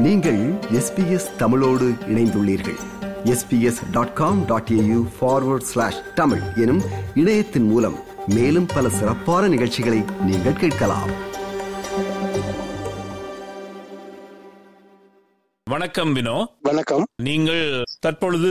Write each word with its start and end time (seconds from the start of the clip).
நீங்கள் 0.00 0.52
எஸ்பிஎஸ் 0.72 1.36
தமிழோடு 1.36 1.88
இணைந்துள்ளீர்கள். 1.88 2.78
SBS 3.24 3.90
dot 3.92 4.12
com 4.12 4.44
dot 4.46 4.68
AU 4.72 5.06
forward 5.20 5.60
slash 5.60 6.14
Tamil 6.14 6.40
எனும் 6.56 6.82
இணையத்தின் 7.14 7.62
மூலம் 7.62 7.98
மேலும் 8.26 8.66
பல 8.66 8.88
சிறப்பான 8.88 9.48
நிகழ்ச்சிகளை 9.48 10.02
நீங்கள் 10.26 10.52
கேட்கலாம். 10.52 11.10
வணக்கம் 15.70 16.12
வினோ. 16.12 16.46
வணக்கம். 16.60 17.04
நீங்கள் 17.22 17.82
தற்பொழுது 18.00 18.48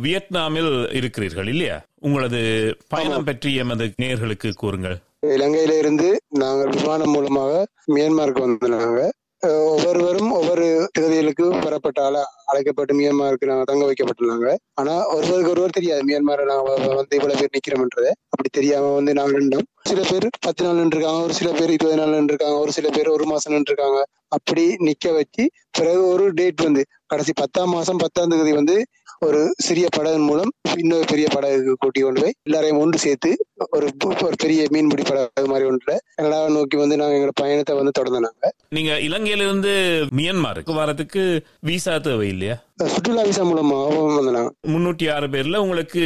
வியட்நாமில் 0.00 0.92
இருக்கிறீர்கள் 0.92 1.46
இல்லையா? 1.46 1.82
உங்களது 2.00 2.76
பயணம் 2.88 3.24
பற்றி 3.24 3.54
எமது 3.54 3.94
நேயர்களுக்கு 4.02 4.52
கூறுங்கள். 4.52 4.98
இலங்கையில 5.26 5.78
இருந்து 5.78 6.20
நாங்கள் 6.28 6.68
விமானம் 6.68 7.10
மூலமாக 7.10 7.66
மியான்மருக்கு 7.88 8.40
வந்தாங்க 8.40 9.12
ஒவ்வொருவரும் 9.42 10.30
ஒவ்வொரு 10.32 10.64
தகுதிகளுக்கு 10.92 11.44
பெறப்பட்ட 11.62 11.98
ஆள 12.02 12.16
அழைக்கப்பட்டு 12.50 12.92
மியான்மருக்கு 12.94 13.48
நாங்க 13.50 13.64
தங்க 13.64 13.84
வைக்கப்பட்டுள்ளாங்க 13.86 14.48
ஆனா 14.78 14.94
ஒருவருக்கு 15.14 15.52
ஒருவர் 15.52 15.76
தெரியாது. 15.78 16.02
மியான்மர் 16.02 16.42
நாங்க 16.44 16.70
வந்து 16.92 17.16
இவ்வளவு 17.18 17.40
பேர் 17.40 17.54
நிக்கிறோம்ன்றது. 17.56 18.10
அப்படி 18.32 18.50
தெரியாம 18.52 18.92
வந்து 18.94 19.12
நாங்க 19.14 19.34
நின்றோம். 19.38 19.68
சில 19.90 20.00
பேர் 20.10 20.26
பத்து 20.40 20.64
நாள் 20.64 20.80
நின்றுருக்காங்க 20.80 21.22
ஒரு 21.22 21.36
சில 21.40 21.50
பேர் 21.52 21.74
இருபது 21.76 21.96
நாள் 21.96 22.16
நின்றுருக்காங்க 22.16 22.58
ஒரு 22.58 22.72
சில 22.72 22.88
பேர் 22.88 23.08
ஒரு 23.08 23.26
மாசம் 23.26 23.54
நின்றுருக்காங்க. 23.56 24.00
அப்படி 24.28 24.64
நிக்க 24.80 25.12
வச்சு 25.12 25.44
பிறகு 25.78 26.02
ஒரு 26.08 26.26
டேட் 26.32 26.60
வந்து 26.60 26.82
கடைசி 27.06 27.32
பத்தாம் 27.34 27.72
மாசம் 27.74 28.00
பத்தாம் 28.02 28.32
தேதி 28.32 28.52
வந்து 28.52 28.76
ஒரு 29.22 29.40
சிறிய 29.60 29.86
படகு 29.90 30.20
மூலம் 30.20 30.50
இன்னொரு 30.74 31.04
பெரிய 31.04 31.26
படகுக்கு 31.32 31.72
கூட்டி 31.76 32.00
கொண்டு 32.00 32.20
போய் 32.22 32.36
எல்லாரையும் 32.46 32.80
ஒன்று 32.82 32.98
சேர்த்து 32.98 33.30
ஒரு 33.74 33.86
ஒரு 34.22 34.36
பெரிய 34.42 34.60
மீன்பிடி 34.74 35.04
படகு 35.04 35.50
மாதிரி 35.50 35.68
ஒன்றுல 35.70 35.94
கனடாவை 36.14 36.48
நோக்கி 36.54 36.76
வந்து 36.78 36.98
நாங்க 37.00 37.16
எங்களோட 37.16 37.34
பயணத்தை 37.40 37.74
வந்து 37.76 37.92
தொடர்ந்தாங்க 37.98 38.50
நீங்க. 38.70 38.90
இலங்கையிலிருந்து 39.06 39.72
மியான்மருக்கு 40.18 40.72
வரதுக்கு 40.78 41.22
விசா 41.68 41.94
தேவை 42.00 42.26
இல்லையா? 42.28 42.56
சுற்றுலா 42.90 43.22
விசா 43.22 43.42
மூலமாகவும் 43.44 44.18
வந்தாங்க 44.18 44.50
முன்னூற்றி 44.72 45.06
ஆறு 45.14 45.26
பேர்ல 45.32 45.60
உங்களுக்கு 45.64 46.02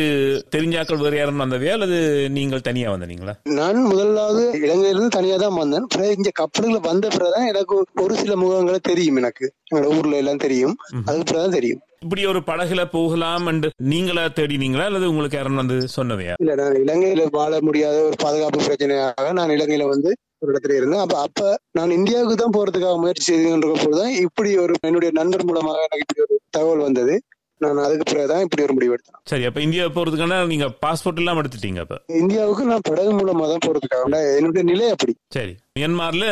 தெரிஞ்சாக்கள் 0.54 1.02
வேறு 1.02 1.18
யாரும் 1.18 1.42
வந்தவையா 1.42 1.74
அல்லது 1.76 1.98
நீங்கள் 2.36 2.64
தனியா 2.68 2.88
வந்தீங்களா 2.94 3.34
நான் 3.58 3.78
முதலாவது 3.90 4.42
இலங்கையிலிருந்து 4.60 5.16
தனியா 5.18 5.36
தான் 5.38 5.58
வந்தேன். 5.60 5.86
பிறகு 5.94 6.16
இங்க 6.18 6.32
கப்பல்களை 6.40 6.80
வந்த 6.88 7.06
பிறகுதான் 7.14 7.48
எனக்கு 7.48 7.74
ஒரு 8.04 8.16
சில 8.16 8.34
முகங்களை 8.36 8.80
தெரியும் 8.84 9.20
எனக்கு. 9.22 9.46
எங்களோட 9.76 9.98
ஊர்ல 9.98 10.20
எல்லாம் 10.22 10.44
தெரியும். 10.44 10.74
அதுக்கு 11.00 11.26
பிறகுதான் 11.26 11.56
தெரியும். 11.56 11.80
இப்படி 12.04 12.22
ஒரு 12.26 12.40
படகுல 12.48 12.82
போகலாம் 12.90 13.46
என்று 13.46 13.68
நீங்களா 13.92 14.24
தேடினீங்களா? 14.38 14.86
அல்லது 14.90 15.06
உங்களுக்கு 15.12 15.38
யாரும் 15.38 15.60
வந்து 15.62 15.76
சொன்னவையா 15.94 16.34
இல்ல 16.42 16.54
நான் 16.60 16.80
இலங்கையில 16.82 17.24
வாழ 17.32 17.60
முடியாத 17.62 17.96
ஒரு 18.08 18.16
பாதுகாப்பு 18.24 18.66
பிரச்சனையாக 18.66 19.32
நான் 19.32 19.54
இலங்கையில 19.56 19.86
வந்து 19.88 20.10
ஒரு 20.42 20.52
இடத்துல 20.52 20.76
இருந்தேன். 20.78 21.02
அப்ப 21.04 21.16
அப்ப 21.20 21.40
நான் 21.78 21.94
இந்தியாவுக்கு 21.98 22.36
தான் 22.36 22.56
போறதுக்காக 22.56 22.96
முயற்சி 22.96 23.24
செய்துன்ற 23.28 23.70
பொழுதுதான் 23.74 24.12
இப்படி 24.24 24.50
ஒரு 24.64 24.74
என்னுடைய 24.88 25.10
நண்பர் 25.12 25.46
மூலமாக 25.46 25.86
எனக்கு 25.86 26.04
இப்படி 26.06 26.24
ஒரு 26.26 26.36
தகவல் 26.50 26.86
வந்தது. 26.86 27.14
நான் 27.60 27.82
அதுக்கு 27.84 28.04
பிறகுதான் 28.04 28.44
இப்படி 28.44 28.62
ஒரு 28.62 28.74
முடிவு 28.76 28.94
எடுத்தேன் 28.94 29.20
சரி 29.30 29.44
அப்ப 29.44 29.60
இந்தியா 29.60 29.84
போறதுக்கான 29.88 30.38
நீங்க 30.46 30.66
பாஸ்போர்ட் 30.84 31.20
எல்லாம் 31.22 31.40
எடுத்துட்டீங்க 31.42 31.80
அப்ப? 31.80 31.96
இந்தியாவுக்கு 32.20 32.64
நான் 32.64 32.86
படகு 32.88 33.12
மூலமா 33.12 33.44
தான் 33.48 33.64
போறதுக்காக 33.66 34.20
என்னுடைய 34.38 34.62
நிலை 34.62 34.88
அப்படி. 34.90 35.12
சரி 35.32 35.52
மியான்மர்ல 35.76 36.26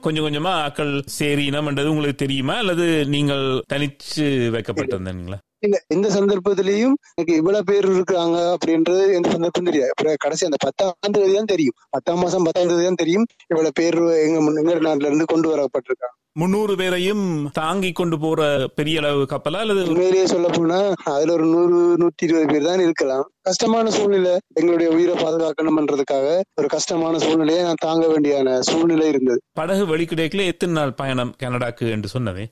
கொஞ்சம் 0.00 0.26
கொஞ்சமா 0.26 0.52
ஆக்கள் 0.64 0.92
சேரினம்ன்றது 1.18 1.92
உங்களுக்கு 1.94 2.22
தெரியுமா? 2.24 2.56
அல்லது 2.56 2.86
நீங்கள் 3.06 3.44
தனிச்சு 3.72 4.26
வைக்கப்பட்டிருந்தீங்களா? 4.56 5.38
இல்ல 5.62 5.76
எந்த 5.88 6.08
சந்தர்ப்பத்திலையும் 6.10 6.96
எனக்கு 7.12 7.36
இவ்வளவு 7.36 7.68
பேர் 7.70 7.86
இருக்காங்க 7.90 8.38
அப்படின்றது 8.54 9.04
எந்த 9.14 9.28
சந்தர்ப்பம் 9.30 9.68
தெரியாது. 9.70 9.92
கடைசி 10.16 10.44
அந்த 10.44 10.58
பத்தாம் 10.64 11.14
தேதி 11.14 11.32
தான் 11.32 11.52
தெரியும். 11.54 11.76
பத்தாம் 11.90 12.20
மாசம் 12.20 12.46
பத்தாம் 12.48 12.68
தேதி 12.68 12.84
தான் 12.84 13.00
தெரியும். 13.04 13.24
இவ்வளவு 13.50 13.78
பேர் 13.80 13.96
எங்க 14.26 14.38
எங்க 14.62 14.74
நாட்டுல 14.88 15.10
இருந்து 15.10 15.26
கொண்டு 15.26 15.48
வரப்பட்டிருக்காங்க. 15.54 16.16
முன்னூறு 16.36 16.76
பேரையும் 16.76 17.50
தாங்கி 17.52 17.92
கொண்டு 17.92 18.18
போற 18.18 18.40
பெரிய 18.74 18.98
அளவு 18.98 19.26
கப்பலா? 19.30 19.58
அல்லது 19.58 19.82
உண்மையிலேயே 19.84 20.26
சொல்ல 20.26 20.48
போனா 20.48 20.78
அதுல 21.04 21.32
ஒரு 21.32 21.44
நூறு 21.44 21.76
நூத்தி 21.96 22.22
இருபது 22.22 22.46
பேர் 22.46 22.64
தான் 22.64 22.80
இருக்கலாம். 22.80 23.26
கஷ்டமான 23.46 23.90
சூழ்நிலை 23.90 24.30
எங்களுடைய 24.54 24.88
உயிரை 24.90 25.14
பாதுகாக்கணும்ன்றதுக்காக 25.14 26.26
ஒரு 26.54 26.68
கஷ்டமான 26.68 27.18
சூழ்நிலையை 27.18 27.62
நான் 27.62 27.82
தாங்க 27.82 28.04
வேண்டியான 28.06 28.32
சூழ்நிலை 28.60 29.06
இருந்தது. 29.08 29.38
படகு 29.52 29.84
வெளிக்கிடைக்குல 29.86 30.46
எத்தனை 30.46 30.72
நாள் 30.72 30.94
பயணம் 30.94 31.32
கனடாக்கு 31.42 31.86
என்று 31.90 32.08
சொன்னவே 32.14 32.44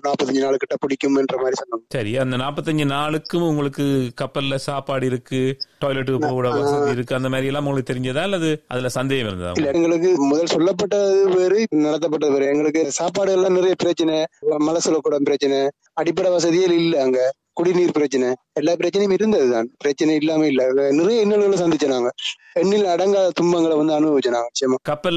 நாற்பத்தஞ்சு 0.00 0.44
நாள் 0.44 0.60
கிட்ட 0.62 0.76
பிடிக்கும் 0.76 1.18
என்ற 1.22 1.36
மாதிரி 1.38 1.58
சொன்னாங்க 1.60 1.84
சரி 1.94 2.12
அந்த 2.16 2.36
நாற்பத்தஞ்சு 2.36 2.86
நாளுக்கும் 2.92 3.48
உங்களுக்கு 3.48 3.86
கப்பல்ல 4.20 4.58
சாப்பாடு 4.64 5.06
இருக்கு 5.06 5.40
டாய்லெட்டுக்கு 5.80 6.20
போக 6.26 6.54
வசதி 6.56 6.90
இருக்கு 6.96 7.18
அந்த 7.18 7.28
மாதிரி 7.28 7.50
எல்லாம் 7.50 7.66
உங்களுக்கு 7.66 7.90
தெரிஞ்சதா 7.92 8.24
அல்லது 8.28 8.50
அதுல 8.68 8.90
சந்தேகம் 8.98 9.28
இருந்ததா 9.28 9.52
இல்ல 9.56 9.70
எங்களுக்கு 9.74 10.10
முதல் 10.24 10.52
சொல்லப்பட்டது 10.54 11.08
வேறு 11.34 11.58
நடத்தப்பட்டது 11.84 12.34
வேறு. 12.36 12.50
எங்களுக்கு 12.52 12.82
சாப்பாடு 12.92 13.32
எல்லாம் 13.32 13.56
நிறைய 13.58 13.76
பிரச்சனை 13.76 14.16
மலசுல 14.66 15.00
கூட 15.00 15.18
பிரச்சனை 15.22 15.58
அடிப்படை 15.94 16.30
வசதிகள் 16.30 16.76
இல்ல 16.78 16.94
அங்க. 17.02 17.18
குடிநீர் 17.54 17.92
பிரச்சனை 17.92 18.34
எல்லா 18.52 18.72
பிரச்சனையும் 18.72 19.12
இருந்ததுதான். 19.12 19.70
பிரச்சனை 19.78 20.14
இல்லாம 20.14 20.46
இல்ல. 20.46 20.92
நிறைய 20.92 21.20
இன்னல்களை 21.20 21.58
சந்திச்சோம் 21.58 21.86
நாங்க 21.86 22.12
எண்ணில் 22.52 22.84
அடங்காத 22.84 23.30
துன்பங்களை 23.30 23.76
வந்து 23.76 24.00
அனுபவிச்சோம் 24.00 24.30
நாங்க 24.30 24.48
நிச்சயமா. 24.48 24.74
கப்பல் 24.82 25.14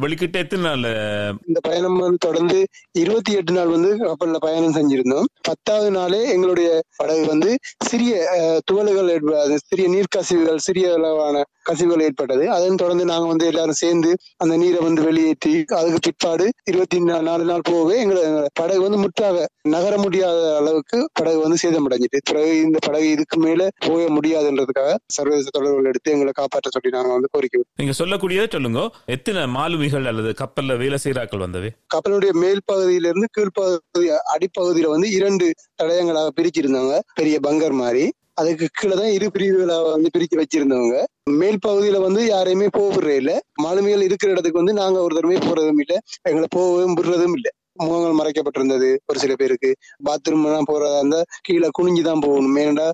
வெளிக்கிட்ட 0.00 0.38
எத்தனை 0.38 0.80
நாள்? 0.80 1.34
இந்த 1.46 1.60
பயணம் 1.60 1.96
வந்து 1.96 2.16
தொடர்ந்து 2.16 2.66
இருபத்தி 2.92 3.32
எட்டு 3.32 3.52
நாள் 3.52 3.68
வந்து 3.68 3.96
கப்பல்ல 3.96 4.36
பயணம் 4.38 4.74
செஞ்சிருந்தோம். 4.74 5.24
பத்தாவது 5.42 5.90
நாளே 5.90 6.28
எங்களுடைய 6.28 6.82
படகு 6.96 7.26
வந்து 7.26 7.58
சிறிய 7.78 8.30
துவல்கள் 8.72 9.08
ஏற்ப- 9.08 9.42
அது 9.42 9.58
சிறிய 9.64 9.88
நீர்க்கசிவுகள் 9.88 10.56
சிறிய 10.56 10.94
அளவான 10.94 11.44
கசிவுகள் 11.62 12.04
ஏற்பட்டது. 12.04 12.50
அதன் 12.50 12.74
தொடர்ந்து 12.74 13.04
நாங்க 13.04 13.26
வந்து 13.26 13.46
எல்லாரும் 13.46 13.72
சேர்ந்து 13.72 14.16
அந்த 14.36 14.56
நீரை 14.56 14.78
வந்து 14.80 15.02
வெளியேற்றி 15.02 15.64
அதுக்கு 15.74 15.98
பிற்பாடு 16.02 16.50
இருபத்தி 16.64 17.00
நாலு 17.00 17.44
நாள் 17.44 17.60
போகவே 17.62 18.00
எங்களை 18.00 18.22
படகு 18.52 18.82
வந்து 18.82 18.98
முற்றாக 18.98 19.48
நகர 19.62 19.98
முடியாத 19.98 20.56
அளவுக்கு 20.56 21.08
படகு 21.12 21.40
வந்து 21.40 21.74
சேதமடைஞ்சிட்டு 21.76 22.18
பிறகு 22.30 22.52
இந்த 22.66 22.78
படகு 22.86 23.06
இதுக்கு 23.14 23.36
மேல 23.46 23.68
போக 23.86 24.02
முடியாதுன்றதுக்காக 24.16 24.92
சர்வதேச 25.16 25.48
தொடர்புகள் 25.48 25.90
எடுத்து 25.92 26.14
எங்களை 26.14 26.32
காப்பாற்ற 26.32 26.70
சொல்லி 26.76 26.94
நாங்க 26.96 27.12
வந்து 27.16 27.32
கோரிக்கை. 27.34 27.62
நீங்க 27.80 27.94
சொல்லக்கூடியதை 28.00 28.48
சொல்லுங்க. 28.56 28.82
எத்தனை 29.16 29.42
மாலுமிகள் 29.56 30.08
அல்லது 30.12 30.30
கப்பல்ல 30.42 30.76
வேலை 30.82 30.98
செய்யறாக்கள் 31.04 31.44
வந்தவே 31.46 31.70
கப்பலுடைய 31.94 32.32
மேல் 32.42 32.62
பகுதியிலிருந்து 32.66 33.28
கீழ்ப்பகுதி 33.36 34.08
அடிப்பகுதியில 34.34 34.92
வந்து 34.94 35.10
இரண்டு 35.18 35.48
தடயங்களாக 35.82 36.30
பிரிச்சிருந்தாங்க 36.38 36.94
பெரிய 37.20 37.36
பங்கர் 37.48 37.76
மாதிரி. 37.82 38.04
அதுக்கு 38.40 38.66
கீழே 38.78 38.94
தான் 38.96 39.12
இரு 39.16 39.26
பிரிவுகளாக 39.34 39.92
வந்து 39.92 40.08
பிரிச்சு 40.14 40.36
வச்சிருந்தவங்க. 40.40 40.96
மேல் 41.42 41.62
பகுதியில 41.66 42.00
வந்து 42.06 42.22
யாரையுமே 42.26 42.66
போகிறே 42.78 43.14
இல்ல 43.20 43.32
மாலுமிகள் 43.64 44.06
இருக்கிற 44.08 44.32
இடத்துக்கு 44.32 44.60
வந்து 44.62 44.74
நாங்க 44.80 44.98
ஒரு 45.06 45.14
தடவை 45.18 45.38
போறதும் 45.46 45.80
இல்ல. 45.84 45.94
எங்களை 46.30 46.48
போகவும் 46.56 46.96
விடுறதும் 46.98 47.36
இல்ல. 47.38 47.48
முகங்கள் 47.84 48.18
மறைக்கப்பட்டிருந்தது 48.20 48.90
ஒரு 49.06 49.18
சில 49.18 49.34
பேருக்கு. 49.42 49.70
பாத்ரூம் 50.08 50.46
எல்லாம் 50.48 50.68
போறதா 50.70 50.98
இருந்தா 51.00 51.20
கீழே 51.48 51.70
குனிஞ்சுதான் 51.78 52.24
போகணும். 52.26 52.58
ஏனண்டா 52.62 52.88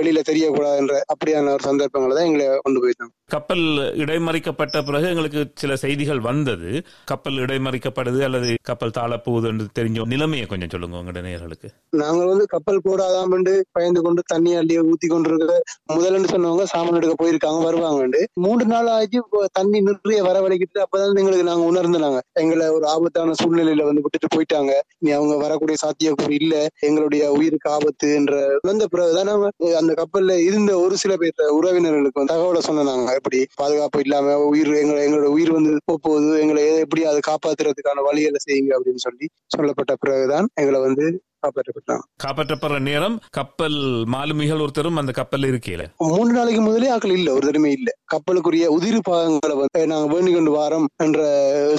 வெளியில 0.00 0.22
தெரியக்கூடாதுன்ற 0.30 0.96
அப்படியான 1.14 1.52
ஒரு 1.56 1.64
சந்தர்ப்பங்களை 1.68 2.14
தான் 2.16 2.28
எங்களை 2.30 2.46
கொண்டு 2.66 2.80
போயிருந்தாங்க 2.82 3.14
கப்பல் 3.34 3.64
இடைமறிக்கப்பட்ட 4.02 4.82
பிறகு 4.88 5.06
எங்களுக்கு 5.12 5.40
சில 5.54 5.76
செய்திகள் 5.76 6.20
வந்தது. 6.26 6.70
கப்பல் 7.10 7.38
இடைமறிக்கப்படுது 7.44 8.20
அல்லது 8.26 8.50
கப்பல் 8.68 8.94
தாழப்போகுது 8.98 9.46
என்று 9.52 9.64
தெரிஞ்ச 9.78 10.04
நிலைமையை 10.12 10.44
கொஞ்சம் 10.46 10.70
சொல்லுங்க 10.74 10.98
உங்களோட 11.00 11.22
நேயர்களுக்கு. 11.26 11.68
நாங்க 12.02 12.22
வந்து 12.24 12.44
கப்பல் 12.52 12.84
போடாதாமண்டு 12.84 13.52
பயந்து 13.72 14.00
கொண்டு 14.02 14.22
தண்ணி 14.26 14.52
அள்ளிய 14.60 14.82
ஊத்தி 14.90 15.08
கொண்டு 15.12 15.30
இருக்க 15.30 15.56
முதல்ல 15.94 16.30
சொன்னவங்க 16.34 16.66
சாமான் 16.74 16.98
எடுக்க 17.00 17.16
போயிருக்காங்க 17.22 17.62
வருவாங்கண்டு. 17.68 18.20
மூன்று 18.44 18.64
நாள் 18.64 18.90
ஆச்சு 18.96 19.22
தண்ணி 19.58 19.80
நிறைய 19.88 20.20
வரவழைக்கிட்டு 20.28 20.84
அப்பதான் 20.84 21.20
எங்களுக்கு 21.22 21.48
நாங்க 21.50 21.66
உணர்ந்தாங்க 21.72 22.20
எங்களை 22.42 22.68
ஒரு 22.68 22.86
ஆபத்தான 22.94 23.34
சூழ்நிலையில 23.42 23.84
வந்து 23.88 24.04
விட்டுட்டு 24.04 24.25
போயிட்டாங்க. 24.34 24.72
நீ 24.98 25.10
அவங்க 25.10 25.36
வரக்கூடிய 25.36 25.76
சாத்தியக்கூறு 25.84 26.30
இல்ல. 26.30 26.66
எங்களுடைய 26.80 27.32
உயிருக்கு 27.32 27.70
ஆபத்து 27.70 28.14
என்ற 28.14 28.58
வந்த 28.62 28.86
பிறகுதான் 28.86 29.30
அந்த 29.76 29.92
கப்பல்ல 29.92 30.36
இருந்த 30.38 30.78
ஒரு 30.78 30.96
சில 30.96 31.16
பேர் 31.16 31.54
உறவினர்களுக்கு 31.60 32.30
தகவலை 32.32 32.60
சொன்னாங்க 32.68 33.14
எப்படி 33.14 33.46
பாதுகாப்பு 33.54 34.00
இல்லாம 34.00 34.38
உயிர் 34.46 34.72
எங்களை 34.74 35.00
எங்களோட 35.06 35.24
உயிர் 35.24 35.52
வந்து 35.52 35.72
போகுது 36.02 36.40
எங்களை 36.40 36.78
எப்படி 36.78 37.04
அதை 37.04 37.20
காப்பாத்துறதுக்கான 37.26 38.04
வழிகளை 38.08 38.40
செய்யுங்க 38.48 38.72
அப்படின்னு 38.76 38.96
சொல்லி 38.96 39.28
சொல்லப்பட்ட 39.46 39.94
பிறகுதான் 40.00 40.48
எங்களை 40.54 40.80
வந்து 40.80 41.06
காப்பாற்றப்பட்டாங்க 41.42 42.04
காப்பாற்றப்படுற 42.24 42.78
நேரம் 42.90 43.16
கப்பல் 43.38 43.78
மாலுமிகள் 44.14 44.62
ஒருத்தரும் 44.64 45.00
அந்த 45.00 45.12
கப்பல்ல 45.18 45.50
இருக்கையில. 45.52 45.82
மூணு 46.12 46.30
நாளைக்கு 46.36 46.62
முதலே 46.66 46.88
ஆக்கள் 46.94 47.14
இல்ல 47.18 47.28
ஒரு 47.36 47.44
தடவை 47.48 47.70
இல்ல. 47.78 47.90
கப்பலுக்குரிய 48.12 48.66
உதிரி 48.76 49.00
பாகங்களை 49.08 49.54
வந்து 49.60 49.80
நாங்க 49.92 50.08
வேண்டி 50.14 50.30
கொண்டு 50.34 50.52
வாரோம் 50.56 50.86
என்ற 51.04 51.20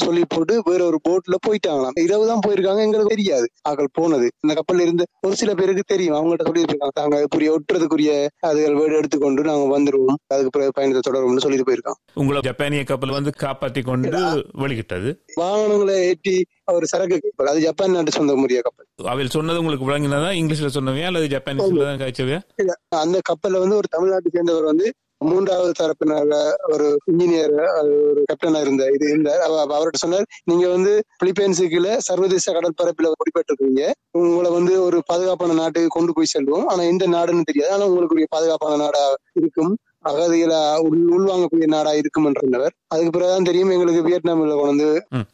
சொல்லி 0.06 0.24
போட்டு 0.33 0.56
வேற 0.69 0.81
ஒரு 0.89 1.00
போட்ல 1.07 1.36
போயிட்டாங்களாம். 1.48 1.98
இரவு 2.06 2.25
தான் 2.31 2.44
போயிருக்காங்க 2.45 2.81
எங்களுக்கு 2.88 3.13
தெரியாது. 3.15 3.48
ஆக்கள் 3.69 3.92
போனது. 4.00 4.27
இந்த 4.44 4.54
கப்பல்ல 4.59 4.86
இருந்து 4.88 5.06
ஒரு 5.27 5.36
சில 5.42 5.54
பேருக்கு 5.62 5.86
தெரியும். 5.94 6.18
அவங்ககிட்ட 6.18 6.48
சொல்லி 6.50 6.65
இருக்காங்க 6.68 7.01
நாங்க 7.01 7.19
இப்படி 7.27 7.48
ஒட்டுறதுக்குரிய 7.56 8.12
அதுகள் 8.50 8.80
வீடு 8.81 9.00
எடுத்துக்கொண்டு 9.01 9.48
நாங்க 9.50 9.65
வந்துருவோம். 9.75 10.19
அதுக்கு 10.33 10.54
பிறகு 10.57 10.77
பயணத்தை 10.80 11.04
தொடருவோம்னு 11.07 11.45
சொல்லிட்டு 11.45 11.68
போயிருக்காங்க. 11.69 12.01
உங்களை 12.24 12.42
ஜப்பானிய 12.50 12.83
கப்பல் 12.92 13.18
வந்து 13.18 13.33
காப்பாற்றி 13.45 13.81
கொண்டு 13.89 14.21
வெளிக்கிட்டது 14.63 15.09
வாகனங்களை 15.42 15.95
ஏற்றி 16.09 16.36
ஒரு 16.72 16.88
சரக்கு 16.88 17.19
கப்பல். 17.19 17.48
அது 17.48 17.60
ஜப்பான் 17.60 17.92
நாட்டு 17.92 18.12
சொந்த 18.12 18.36
முறைய 18.36 18.62
கப்பல். 18.62 18.86
அவையில் 19.04 19.31
சொன்னது 19.31 19.60
உங்களுக்கு 19.60 19.90
விளங்கினதா? 19.90 20.30
இங்கிலீஷ்ல 20.38 20.69
சொன்னவையா? 20.74 21.06
அல்லது 21.06 21.28
ஜப்பானீஸ்ல 21.28 21.84
தான் 21.84 21.98
காய்ச்சவையா 21.98 22.40
இல்ல, 22.56 22.74
அந்த 22.90 23.19
கப்பல்ல 23.30 23.60
வந்து 23.60 23.75
ஒரு 23.75 23.88
தமிழ்நாட்டை 23.98 24.28
சேர்ந்தவர் 24.31 24.64
வந்து 24.64 24.94
மூன்றாவது 25.19 25.72
தரப்பினராக 25.80 26.54
ஒரு 26.68 26.98
இன்ஜினியர் 27.12 27.54
ஒரு 27.81 28.24
கேப்டனா 28.25 28.62
இருந்த 28.62 28.90
இது 28.94 29.10
இருந்தார் 29.10 29.40
அவ- 29.40 29.66
அவர்கிட்ட 29.68 29.98
சொன்னார் 29.98 30.25
நீங்க 30.44 30.68
வந்து 30.68 31.04
பிலிப்பைன்ஸுக்குள்ள 31.24 31.98
சர்வதேச 31.98 32.52
கடற்பரப்புல 32.52 33.12
குடிபெற்றிருக்கீங்க 33.12 33.92
உங்களை 34.12 34.52
வந்து 34.52 34.81
ஒரு 34.81 35.02
பாதுகாப்பான 35.06 35.54
நாட்டுக்கு 35.54 35.88
கொண்டு 35.88 36.14
போய் 36.14 36.34
செல்வோம். 36.38 36.66
ஆனா 36.66 36.81
எந்த 36.81 37.08
நாடுன்னு 37.08 37.42
தெரியாது. 37.42 37.74
ஆனா 37.74 37.86
உங்களுக்கு 37.86 38.28
பாதுகாப்பான 38.30 38.75
நாடா 38.75 39.16
இருக்கும். 39.34 39.78
அகதிகளை 40.05 40.59
உள் 40.88 41.03
உள்வாங்கக்கூடிய 41.15 41.67
நாடா 41.73 41.91
இருக்கும் 41.99 42.27
என்றவர் 42.29 42.73
அதுக்கு 42.94 43.11
பிறகுதான் 43.15 43.47
தெரியும் 43.47 43.71
எங்களுக்கு 43.75 44.01
வியட்நாமில் 44.07 44.61
கொண்டு. 44.63 44.88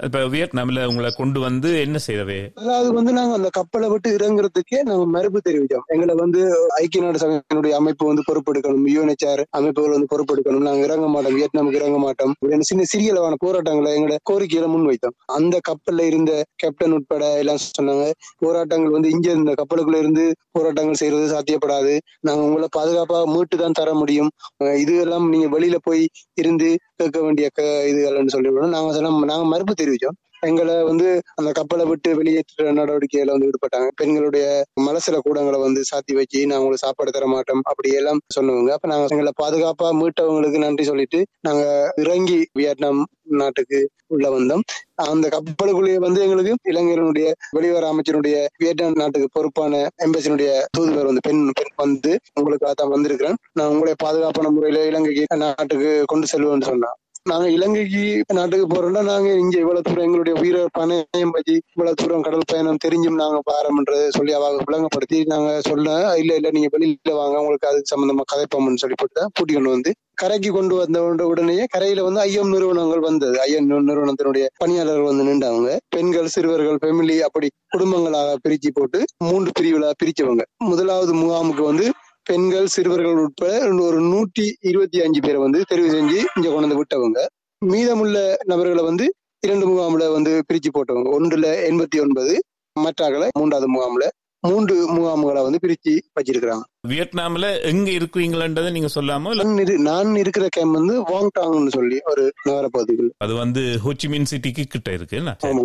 இப்ப 0.08 0.22
வியட்நாம்ல 0.34 0.86
உங்களை 0.92 1.10
கொண்டு 1.20 1.40
வந்து 1.46 1.70
என்ன 1.86 1.98
செய்யவே 2.06 2.40
அதாவது 2.62 2.90
வந்து 2.98 3.12
நாங்க 3.18 3.34
அந்த 3.40 3.50
கப்பலை 3.58 3.88
விட்டு 3.92 4.10
இறங்குறதுக்கே 4.18 4.80
நாங்க 4.90 5.06
மறுப்பு 5.16 5.40
தெரிவிச்சோம் 5.48 5.86
எங்களை 5.96 6.14
வந்து 6.22 6.42
ஐக்கிய 6.82 7.04
நாடு 7.06 7.22
சபையினுடைய 7.24 7.74
அமைப்பு 7.80 8.10
வந்து 8.12 8.26
பொறுப்பெடுக்கணும். 8.30 8.86
யுஎன்ஹெச்ஆர் 8.94 9.44
அமைப்புகள் 9.60 9.96
வந்து 9.96 10.10
பொறுப்பெடுக்கணும் 10.14 10.66
நாங்க 10.68 10.84
இறங்க 10.88 11.08
மாட்டோம். 11.16 11.36
வியட்நாமுக்கு 11.38 11.82
இறங்க 11.82 12.00
மாட்டோம். 12.06 12.34
சின்ன 12.70 12.88
சிறிய 12.94 13.14
அளவான 13.14 13.38
போராட்டங்களை 13.46 13.92
எங்களோட 13.98 14.18
கோரிக்கையில 14.32 14.68
முன்வைத்தோம். 14.74 15.16
அந்த 15.38 15.56
கப்பல்ல 15.70 16.08
இருந்த 16.12 16.32
கேப்டன் 16.64 16.96
உட்பட 16.98 17.24
எல்லாம் 17.44 17.62
சொன்னாங்க 17.78 18.06
போராட்டங்கள் 18.44 18.96
வந்து 18.98 19.12
இங்க 19.16 19.28
இருந்த 19.36 19.54
கப்பலுக்குள்ள 19.62 20.00
இருந்து 20.04 20.26
போராட்டங்கள் 20.58 21.00
செய்யறது 21.02 21.28
சாத்தியப்படாது. 21.36 21.94
நாங்க 22.28 22.44
உங்களை 22.50 22.70
பாதுகாப்பா 22.80 23.20
மீட்டு 23.36 23.58
தான் 23.64 23.78
தர 23.82 23.90
முடியும். 24.02 24.32
இது 24.78 24.94
எல்லாம் 24.98 25.30
நீங்க 25.30 25.48
வெளியில 25.50 25.78
போய் 25.82 26.04
இருந்து 26.34 26.68
கேட்க 26.98 27.18
வேண்டிய 27.22 27.48
க- 27.50 27.86
இதுகள்னு 27.92 28.28
சொல்லி 28.28 28.52
நாங்க 28.72 29.02
நாங்க 29.26 29.46
மறுப்பு 29.46 29.76
தெரிவிச்சோம் 29.78 30.18
எங்களை 30.50 30.76
வந்து 30.84 31.08
அந்த 31.40 31.50
கப்பலை 31.52 31.86
விட்டு 31.86 32.10
வெளியேற்ற 32.20 32.72
நடவடிக்கையில 32.80 33.34
வந்து 33.36 33.50
ஈடுபட்டாங்க. 33.50 33.88
பெண்களுடைய 34.02 34.46
மலசில 34.88 35.20
கூடங்களை 35.26 35.60
வந்து 35.66 35.82
சாத்தி 35.92 36.14
வச்சு 36.20 36.40
நான் 36.48 36.60
உங்களுக்கு 36.60 36.86
சாப்பாடு 36.86 37.12
தர 37.12 37.28
மாட்டோம் 37.28 37.64
அப்படி 37.72 37.92
எல்லாம் 38.02 38.22
சொன்னவங்க. 38.38 38.72
அப்ப 38.78 38.88
நாங்க 38.88 39.08
எங்களை 39.16 39.34
பாதுகாப்பா 39.44 39.90
மீட்டவங்களுக்கு 40.02 40.64
நன்றி 40.66 40.86
சொல்லிட்டு 40.92 41.22
நாங்க 41.48 41.66
இறங்கி 42.04 42.40
வியட்நாம் 42.60 43.02
நாட்டுக்கு 43.42 43.80
உள்ள 44.14 44.28
வந்தோம். 44.30 44.64
அந்த 45.12 45.26
கப்பலுக்குள்ளேயே 45.34 46.00
வந்து 46.06 46.20
எங்களுக்கு 46.26 46.54
இலங்கையினுடைய 46.72 47.28
வெளிவர 47.56 47.86
அமைச்சருடைய 47.94 48.36
வியட்நாம் 48.62 49.00
நாட்டுக்கு 49.02 49.30
பொறுப்பான 49.34 49.80
எம்பசினுடைய 50.06 50.50
தூதுவர் 50.78 51.10
வந்து 51.10 51.26
பெண் 51.28 51.42
பெண் 51.60 51.74
வந்து 51.76 52.12
உங்களுக்காக 52.40 52.74
தான் 52.74 52.94
வந்திருக்கிறேன். 52.96 53.40
நான் 53.60 53.72
உங்களை 53.76 53.96
பாதுகாப்பான 54.06 54.52
முறையில 54.58 54.84
இலங்கைக்கு 54.92 55.26
நாட்டுக்கு 55.46 55.92
கொண்டு 56.14 56.28
செல்வேன்னு 56.34 56.70
சொன்னா 56.72 56.92
நாங்க 57.26 57.50
இலங்கைக்கு 57.50 58.02
நாட்டுக்கு 58.34 58.66
போறோம்னா 58.68 59.02
நாங்க 59.04 59.30
இங்க 59.34 59.56
இவ்வளவு 59.58 59.82
தூரம் 59.82 60.04
எங்களுடைய 60.04 60.34
உயிரை 60.40 60.62
பணயம் 60.74 61.32
பற்றி 61.32 61.54
இவ்வளவு 61.74 61.96
தூரம் 61.96 62.22
கடல் 62.22 62.50
பயணம் 62.52 62.82
தெரிஞ்சும் 62.84 63.20
நாங்க 63.22 63.40
பாரம்ன்றதை 63.52 64.08
சொல்லி 64.10 64.34
அவங்க 64.34 64.66
விளங்கப்படுத்தி 64.66 65.20
நாங்க 65.26 65.62
சொல்ல 65.62 65.88
இல்ல 66.16 66.36
இல்ல 66.36 66.50
நீங்க 66.50 66.70
வெளியில 66.74 67.14
வாங்க 67.14 67.38
உங்களுக்கு 67.40 67.68
அது 67.68 67.82
சம்பந்தமா 67.92 68.26
கதைப்போம்னு 68.34 68.78
சொல்லி 68.78 68.98
போட்டு 69.00 69.20
தான் 69.20 69.32
கூட்டி 69.34 69.54
கொண்டு 69.54 69.70
வந்து 69.70 69.92
கரைக்கு 70.16 70.52
கொண்டு 70.52 70.76
வந்த 70.76 70.98
உடனே- 71.04 71.28
உடனேயே 71.28 71.64
கரையில 71.70 72.04
வந்து 72.04 72.20
ஐஎம் 72.22 72.52
நிறுவனங்கள் 72.52 73.00
வந்தது. 73.00 73.36
ஐஎம் 73.46 73.70
நிறுவனத்தினுடைய 73.88 74.46
பணியாளர்கள் 74.58 75.04
வந்து 75.04 75.24
நின்றாங்க. 75.24 75.70
பெண்கள் 75.90 76.28
சிறுவர்கள் 76.28 76.78
ஃபெமிலி 76.78 77.16
அப்படி 77.20 77.48
குடும்பங்களாக 77.74 78.36
பிரிச்சு 78.44 78.70
போட்டு 78.74 79.00
மூன்று 79.24 79.52
பிரிவுகளாக 79.52 79.96
பிரிச்சவங்க. 80.02 80.44
முதலாவது 80.64 81.14
முகாமுக்கு 81.16 81.64
வந்து 81.64 81.88
பெண்கள் 82.30 82.68
சிறுவர்கள் 82.68 83.18
உட்பட 83.24 83.52
ஒரு 83.88 84.00
நூற்றி 84.12 84.46
இருபத்தி 84.70 84.98
அஞ்சு 85.02 85.22
பேரை 85.22 85.40
வந்து 85.42 85.60
தெரிவு 85.72 85.90
செஞ்சு 85.96 86.20
இங்க 86.36 86.48
கொண்டு 86.48 86.68
வந்து 86.68 86.80
விட்டவங்க. 86.82 87.20
மீதமுள்ள 87.62 88.18
நபர்களை 88.46 88.84
வந்து 88.84 89.06
இரண்டு 89.46 89.66
முகாம்ல 89.70 90.06
வந்து 90.12 90.32
பிரிச்சு 90.48 90.70
போட்டவங்க. 90.74 91.10
ஒன்றுல 91.18 91.48
எண்பத்தி 91.70 91.98
ஒன்பது 92.02 92.34
மற்றாக்களை 92.76 93.28
மூன்றாவது 93.40 93.68
முகாம்ல 93.76 94.06
மூன்று 94.44 94.76
முகாம்களை 94.96 95.42
வந்து 95.48 95.60
பிரிச்சு 95.66 95.94
வச்சிருக்கிறாங்க. 96.18 96.66
வியட்நாம்ல 96.88 97.62
எங்க 97.62 97.92
இருக்கிறீங்களன்றதை 97.92 98.72
நீங்க 98.72 98.88
சொல்லாம 98.96 99.30
இல்ல 99.30 99.44
நான் 99.44 99.58
இரு- 99.58 99.78
நான் 99.78 100.16
இருக்கிற 100.16 100.48
கேம்ப் 100.50 100.72
வந்து 100.72 101.02
வாங்டாங்னு 101.02 101.68
சொல்லி 101.68 102.00
ஒரு 102.04 102.34
நகர 102.44 102.68
பகுதிகள். 102.68 103.14
அது 103.18 103.34
வந்து 103.34 103.80
ஹோச்சிமின் 103.86 104.26
சிட்டிக்கு 104.32 104.64
கிட்ட 104.68 104.92
இருக்கு. 104.92 105.20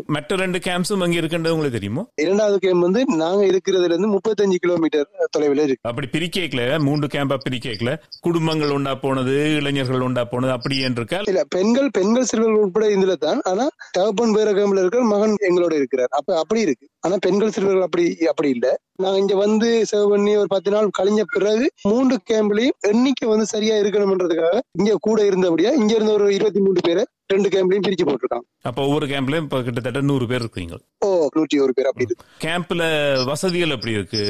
மற்ற 0.07 0.37
ரெண்டு 0.37 0.59
கேம்ப்ஸும் 0.59 1.03
அங்க 1.03 1.21
இருக்குன்றது 1.21 1.49
உங்களுக்கு 1.49 1.79
தெரியுமோ? 1.79 2.09
இரண்டாவது 2.17 2.59
கேம்ப் 2.59 2.81
வந்து 2.81 3.05
நாங்க 3.17 3.45
இருக்கிறதுல 3.47 3.85
இருந்து 3.85 4.09
முப்பத்தஞ்சு 4.09 4.55
கிலோமீட்டர் 4.55 5.09
தொலைவில் 5.31 5.63
இருக்கு. 5.63 5.89
அப்படி 5.89 6.07
பிரிக்கல 6.07 6.81
மூன்று 6.81 7.07
கேம்பா 7.07 7.39
பிரிக்கல 7.45 7.95
குடும்பங்கள் 8.21 8.71
உண்டா 8.71 8.95
போனது 8.95 9.57
இளைஞர்கள் 9.57 10.01
உண்டா 10.01 10.25
போனது 10.25 10.53
அப்படி 10.53 10.77
இருக்கா? 10.77 11.21
இல்ல 11.27 11.45
பெண்கள் 11.49 11.91
பெண்கள் 11.91 12.25
சிறுவர்கள் 12.25 12.63
உட்பட 12.63 12.87
இதுல 12.87 13.15
தான். 13.17 13.41
ஆனா 13.45 13.69
தகப்பன் 13.91 14.31
வேற 14.31 14.53
கேம்ப்ல 14.53 14.79
இருக்கிற 14.79 15.03
மகன் 15.05 15.37
எங்களோட 15.41 15.73
இருக்கிறார். 15.73 16.09
அப்ப 16.11 16.39
அப்படி 16.39 16.61
இருக்கு. 16.61 16.89
ஆனா 17.01 17.17
பெண்கள் 17.21 17.51
சிறுவர்கள் 17.51 17.83
அப்படி 17.83 18.19
அப்படி 18.27 18.49
இல்ல. 18.49 18.67
நாங்க 18.97 19.19
இங்க 19.19 19.35
வந்து 19.37 19.85
சேவ் 19.93 20.09
பண்ணி 20.09 20.37
ஒரு 20.37 20.47
பத்து 20.47 20.71
நாள் 20.71 20.91
அழிஞ்ச 21.09 21.23
பிறகு 21.29 21.67
மூன்று 21.85 22.17
கேம்ப்லயும் 22.31 22.77
எண்ணிக்கை 22.89 23.27
வந்து 23.29 23.47
சரியா 23.47 23.75
இருக்கணும்ன்றதுக்காக 23.77 24.57
இங்க 24.79 24.97
கூட 25.01 25.19
இருந்தபடியா 25.23 25.71
இங்க 25.73 25.93
இருந்த 25.95 26.13
ஒரு 26.13 26.27
இருபத்தி 26.35 26.61
மூணு 26.61 26.81
பேரை 26.81 27.05
ரெண்டு 27.33 27.49
கேம்ப்லயும் 27.55 27.85
பிரிச்சு 27.87 28.05
போட்டிருக்காங்க. 28.09 28.47
அப்ப 28.63 28.83
ஒவ்வொரு 28.83 29.07
கேம்ப்லயும் 29.07 29.47
இப்ப 29.47 29.63
கிட்டத்தட்ட 29.63 30.01
நூறு 30.01 30.27
பேர் 30.27 30.41
இருக்கீங்க. 30.41 30.77
ஓ 30.99 31.29
நூற்றி 31.35 31.61
ஒரு 31.61 31.73
பேர் 31.73 31.87
அப்படி 31.87 32.05
இருக்கு. 32.05 32.25
கேம்ப்ல 32.45 32.83
வசதிகள் 33.25 33.71
எப்படி 33.71 33.93
இருக்கு? 33.93 34.21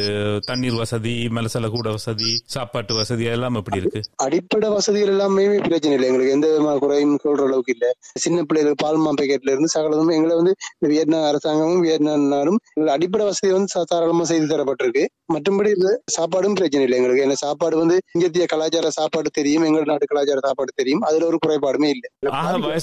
தண்ணீர் 0.47 0.75
வசதி 0.75 1.13
மலசல 1.37 1.69
கூட 1.71 1.91
வசதி 1.91 2.31
சாப்பாட்டு 2.45 2.95
வசதி 2.95 3.25
எல்லாம் 3.25 3.55
எப்படி 3.55 3.77
இருக்கு? 3.77 4.01
அடிப்படை 4.17 4.69
வசதிகள் 4.69 5.09
எல்லாமே 5.09 5.45
பிரச்சனை 5.59 5.95
இல்லை. 5.95 6.09
எங்களுக்கு 6.09 6.33
எந்த 6.33 6.49
விதமான 6.51 6.79
குறையும் 6.79 7.19
சொல்ற 7.25 7.45
அளவுக்கு 7.49 7.75
இல்ல. 7.77 7.93
சின்ன 8.15 8.43
பிள்ளைகளுக்கு 8.43 8.83
பால்மா 8.87 9.13
பேக்கெட்ல 9.21 9.55
இருந்து 9.55 9.71
சகலதும் 9.77 10.13
எங்களை 10.17 10.37
வந்து 10.37 10.55
வியட்நாம் 10.79 11.29
அரசாங்கமும் 11.31 11.81
வியட்நாம் 11.81 12.27
நாடும் 12.35 12.59
எங்களுக்கு 12.73 12.97
அடிப்படை 12.97 13.27
வசதி 13.27 13.53
வந்து 13.53 13.87
தாராளமா 13.93 14.25
செய்து 14.25 14.51
தரப்பட்டிருக்கு. 14.55 15.05
மற்றபடி 15.35 15.73
சாப்பாடும் 16.19 16.59
பிரச்சனை 16.59 16.85
இல்லை 16.87 16.99
எங்களுக்கு. 16.99 17.25
ஏன்னா 17.27 17.39
சாப்பாடு 17.45 17.77
வந்து 17.77 17.99
இந்திய 18.13 18.47
கலாச்சார 18.47 18.91
சாப்பாடு 18.91 19.31
தெரியும். 19.31 19.63
எங்கள் 19.63 19.83
நாட்டு 19.83 20.07
கலாச்சார 20.07 20.41
சாப்பாடு 20.47 20.73
தெரியும். 20.75 21.01
அதுல 21.01 21.27
ஒரு 21.27 21.39
குறைபாடுமே 21.47 21.91
இல்லை. 21.97 22.11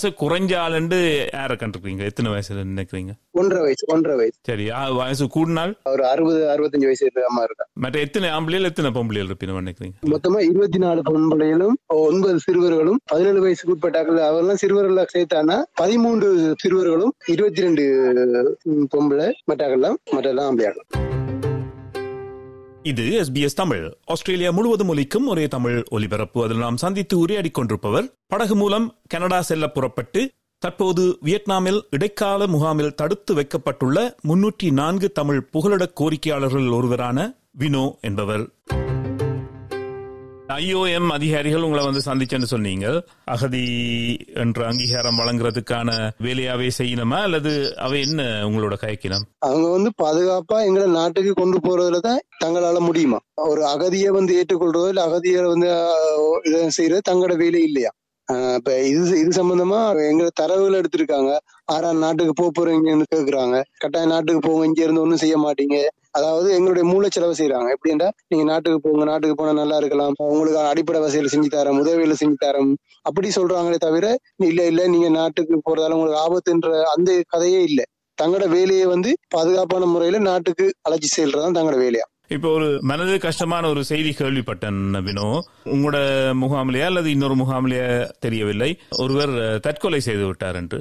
வயசு 0.05 0.17
குறைஞ்ச 0.19 0.51
ஆளுண்டு 0.63 0.97
யார 1.35 1.51
கண்டிருக்கீங்க 1.61 2.03
எத்தனை 2.09 2.29
வயசுல 2.33 2.63
நினைக்கிறீங்க? 2.71 3.11
ஒன்றரை 3.39 3.61
வயசு 3.65 3.85
ஒன்றரை 3.93 4.15
வயசு. 4.19 4.35
சரி 4.49 4.65
வயசு 4.97 5.25
கூடினால்? 5.35 5.71
ஒரு 5.91 6.03
அறுபது 6.11 6.41
அறுபத்தஞ்சு 6.51 6.87
வயசு 6.89 7.05
மாதிரி 7.35 7.49
இருக்கா 7.49 7.65
மற்ற 7.83 7.97
எத்தனை 8.05 8.27
ஆம்பளைகள் 8.35 8.69
எத்தனை 8.71 8.89
பொம்பளைகள் 8.97 9.29
இருப்பீங்க 9.29 9.55
நினைக்கிறீங்க? 9.61 9.97
மொத்தமா 10.13 10.41
இருபத்தி 10.49 10.81
நாலு 10.85 11.01
பொம்பளைகளும் 11.09 11.75
ஒன்பது 12.01 12.37
சிறுவர்களும் 12.45 13.01
பதினேழு 13.13 13.41
வயசுக்கு 13.45 13.75
உட்பட்டாக்கள் 13.75 14.21
அவரெல்லாம் 14.27 14.61
சிறுவர்கள் 14.63 15.11
சேர்த்தானா 15.15 15.57
பதிமூன்று 15.81 16.29
சிறுவர்களும் 16.63 17.15
இருபத்தி 17.35 17.65
ரெண்டு 17.67 17.85
பொம்பளை 18.93 19.29
மற்றாக்கள்லாம் 19.51 19.99
மற்றெல்லாம் 20.15 20.49
ஆம்பளையார்கள் 20.49 20.87
இது 22.89 23.03
எஸ்பிஎஸ் 23.21 23.55
தமிழ். 23.55 23.93
ஆஸ்திரேலியா 24.05 24.51
முழுவதும் 24.51 24.87
ஒலிக்கும் 24.87 25.27
ஒரே 25.27 25.47
தமிழ் 25.47 25.83
ஒலிபரப்பு. 25.89 26.43
அதில் 26.43 26.57
நாம் 26.57 26.77
சந்தித்து 26.77 27.19
உரையாடிக் 27.19 27.53
கொண்டிருப்பவர் 27.53 28.13
படகு 28.27 28.55
மூலம் 28.55 28.85
கனடா 29.07 29.41
செல்ல 29.41 29.67
புறப்பட்டு 29.67 30.21
தற்போது 30.57 31.17
வியட்நாமில் 31.21 31.83
இடைக்கால 31.89 32.47
முகாமில் 32.47 32.95
தடுத்து 32.95 33.33
வைக்கப்பட்டுள்ள 33.33 34.15
முன்னூற்றி 34.27 34.71
நான்கு 34.71 35.11
தமிழ் 35.11 35.41
புகலிட 35.51 35.93
கோரிக்கையாளர்கள் 35.99 36.69
ஒருவரான 36.71 37.33
வினோ 37.59 37.85
என்பவர். 38.01 38.45
ஐஓஎம் 40.53 41.09
அதிகாரிகள் 41.13 41.63
உங்களை 41.63 41.83
வந்து 41.85 42.01
சந்திச்சேன்னு 42.05 42.43
சொன்னீங்க. 42.45 42.87
அகதி 43.27 43.61
என்ற 44.35 44.65
அங்கீகாரம் 44.67 45.19
வழங்குறதுக்கான 45.19 45.89
வேலையாவே 46.21 46.69
செய்யணுமா? 46.77 47.19
அல்லது 47.21 47.51
அவை 47.77 48.01
என்ன 48.01 48.21
உங்களோட 48.45 48.75
கயக்கினம்? 48.79 49.25
அவங்க 49.39 49.67
வந்து 49.69 49.91
பாதுகாப்பா 50.03 50.59
எங்களை 50.63 50.87
நாட்டுக்கு 50.91 51.33
கொண்டு 51.33 51.59
போறதுல 51.59 51.99
தான் 51.99 52.21
தங்களால 52.43 52.79
முடியுமா? 52.79 53.19
ஒரு 53.47 53.63
அகதியை 53.65 54.11
வந்து 54.11 54.37
ஏற்றுக்கொள்றதோ 54.37 54.87
இல்ல 54.89 55.07
அகதியை 55.07 55.41
வந்து 55.47 55.69
ஆஹ், 55.77 56.19
இதை 56.45 56.69
செய்யறது 56.69 57.09
தங்களோட 57.09 57.35
வேலை 57.37 57.63
இல்லையா? 57.63 57.91
ஆஹ், 58.27 58.55
இப்ப 58.55 58.71
இது 58.89 59.01
இது 59.19 59.31
சம்பந்தமா 59.31 59.79
எங்களை 60.09 60.29
தரவுகள் 60.35 60.79
எடுத்திருக்காங்க. 60.81 61.31
ஆறாம் 61.67 61.99
நாட்டுக்கு 61.99 62.33
போக 62.33 62.51
போறீங்கன்னு 62.51 63.05
கேக்குறாங்க. 63.13 63.55
கட்டாய 63.77 64.05
நாட்டுக்கு 64.05 64.41
போங்க 64.41 64.65
இங்க 64.65 64.81
இருந்து 64.83 65.01
ஒண்ணும் 65.01 65.17
செய்ய 65.17 65.37
மாட்டீங்க. 65.37 65.77
அதாவது 66.15 66.47
எங்களுடைய 66.57 66.85
மூளைச்செலவு 66.91 67.39
செய்யறாங்க 67.39 67.69
எப்படின்னா 67.75 68.07
நீங்க 68.27 68.45
நாட்டுக்கு 68.51 68.79
போங்க 68.79 69.05
நாட்டுக்கு 69.05 69.35
போனா 69.35 69.53
நல்லா 69.53 69.77
இருக்கலாம். 69.77 70.15
உங்களுக்கு 70.27 70.59
அடிப்படை 70.71 70.99
வசதியில் 70.99 71.33
செஞ்சு 71.33 71.49
தரோம் 71.49 71.81
உதவியில 71.81 72.15
செஞ்சு 72.21 72.37
தரோம் 72.43 72.71
அப்படி 73.01 73.29
சொல்றாங்களே 73.29 73.77
தவிர 73.77 74.05
இல்ல 74.43 74.61
இல்ல 74.65 74.87
நீங்க 74.87 75.09
நாட்டுக்கு 75.11 75.61
போறதால 75.67 75.97
உங்களுக்கு 75.97 76.23
ஆபத்துன்ற 76.25 76.71
அந்த 76.93 77.21
கதையே 77.27 77.61
இல்ல. 77.63 77.81
தங்களோட 78.17 78.45
வேலையை 78.49 78.85
வந்து 78.85 79.11
பாதுகாப்பான 79.35 79.85
முறையில 79.85 80.19
நாட்டுக்கு 80.23 80.65
அழைச்சி 80.87 81.09
செல்றதுதான் 81.11 81.57
தங்களோட 81.57 81.79
வேலையா? 81.85 82.05
இப்போ 82.29 82.49
ஒரு 82.49 82.67
மனது 82.81 83.15
கஷ்டமான 83.19 83.63
ஒரு 83.69 83.81
செய்தி 83.83 84.11
கேள்விப்பட்டேன் 84.11 84.79
வினோ 85.07 85.27
உங்களோட 85.65 85.97
முகாமிலேயா 86.41 86.85
அல்லது 86.85 87.09
இன்னொரு 87.11 87.35
முகாமிலேயா 87.35 87.89
தெரியவில்லை. 88.19 88.69
ஒருவர் 88.97 89.33
தற்கொலை 89.59 89.99
செய்து 89.99 90.25
விட்டார் 90.25 90.55
என்று. 90.55 90.79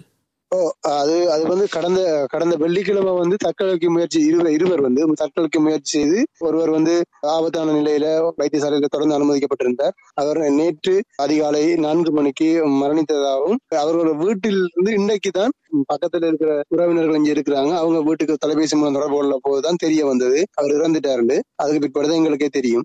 அது 0.95 1.15
அது 1.31 1.45
வந்து 1.47 1.67
கடந்த 1.69 2.01
கடந்த 2.31 2.55
வெள்ளிக்கிழமை 2.57 3.13
வந்து 3.13 3.37
தற்கொலைக்கு 3.45 3.89
முயற்சி 3.89 4.21
இருவர் 4.21 4.51
இருவர் 4.51 4.81
வந்து 4.81 5.03
தற்கொலைக்கு 5.23 5.59
முயற்சி 5.59 5.93
செய்து 5.93 6.19
ஒருவர் 6.39 6.71
வந்து 6.71 6.95
ஆபத்தான 7.29 7.73
நிலையில 7.73 8.07
வைத்தியசாலையில 8.39 8.91
தொடர்ந்து 8.91 9.17
அனுமதிக்கப்பட்டிருந்தார். 9.19 9.95
அவர் 10.15 10.41
நேற்று 10.51 10.95
அதிகாலை 11.17 11.65
நான்கு 11.77 12.13
மணிக்கு 12.13 12.49
மரணித்ததாகவும் 12.75 13.61
அவரோட 13.79 14.11
வீட்டில் 14.17 14.61
இருந்து 14.67 14.93
இன்றைக்கு 14.93 15.31
தான் 15.31 15.55
பக்கத்துல 15.89 16.27
இருக்கிற 16.27 16.51
உறவினர்கள் 16.69 17.17
இங்க 17.17 17.31
இருக்கிறாங்க. 17.33 17.73
அவங்க 17.75 18.01
வீட்டுக்கு 18.03 18.37
தொலைபேசி 18.37 18.77
மூலம் 18.77 18.95
தொடர்பு 18.95 19.17
கொள்ள 19.17 19.37
போதுதான் 19.43 19.81
தெரிய 19.85 20.03
வந்தது. 20.07 20.41
அவர் 20.55 20.75
இறந்துட்டாருன்னு 20.75 21.39
அதுக்கு 21.57 21.83
பிற்பாடுதான் 21.83 22.21
எங்களுக்கே 22.21 22.51
தெரியும். 22.51 22.85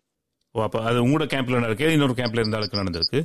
ஓ 0.56 0.60
அப்ப 0.65 0.77
அது 0.89 0.98
உங்களோட 1.06 1.25
கேம்ப்ல 1.34 1.58
நடக்கு 1.63 1.88
இன்னொரு 1.96 2.13
கேம்ப்ல 2.20 2.41
இருந்த 2.41 2.58
ஆளுக்கு 2.60 2.79
நடந்திருக்கு. 2.79 3.20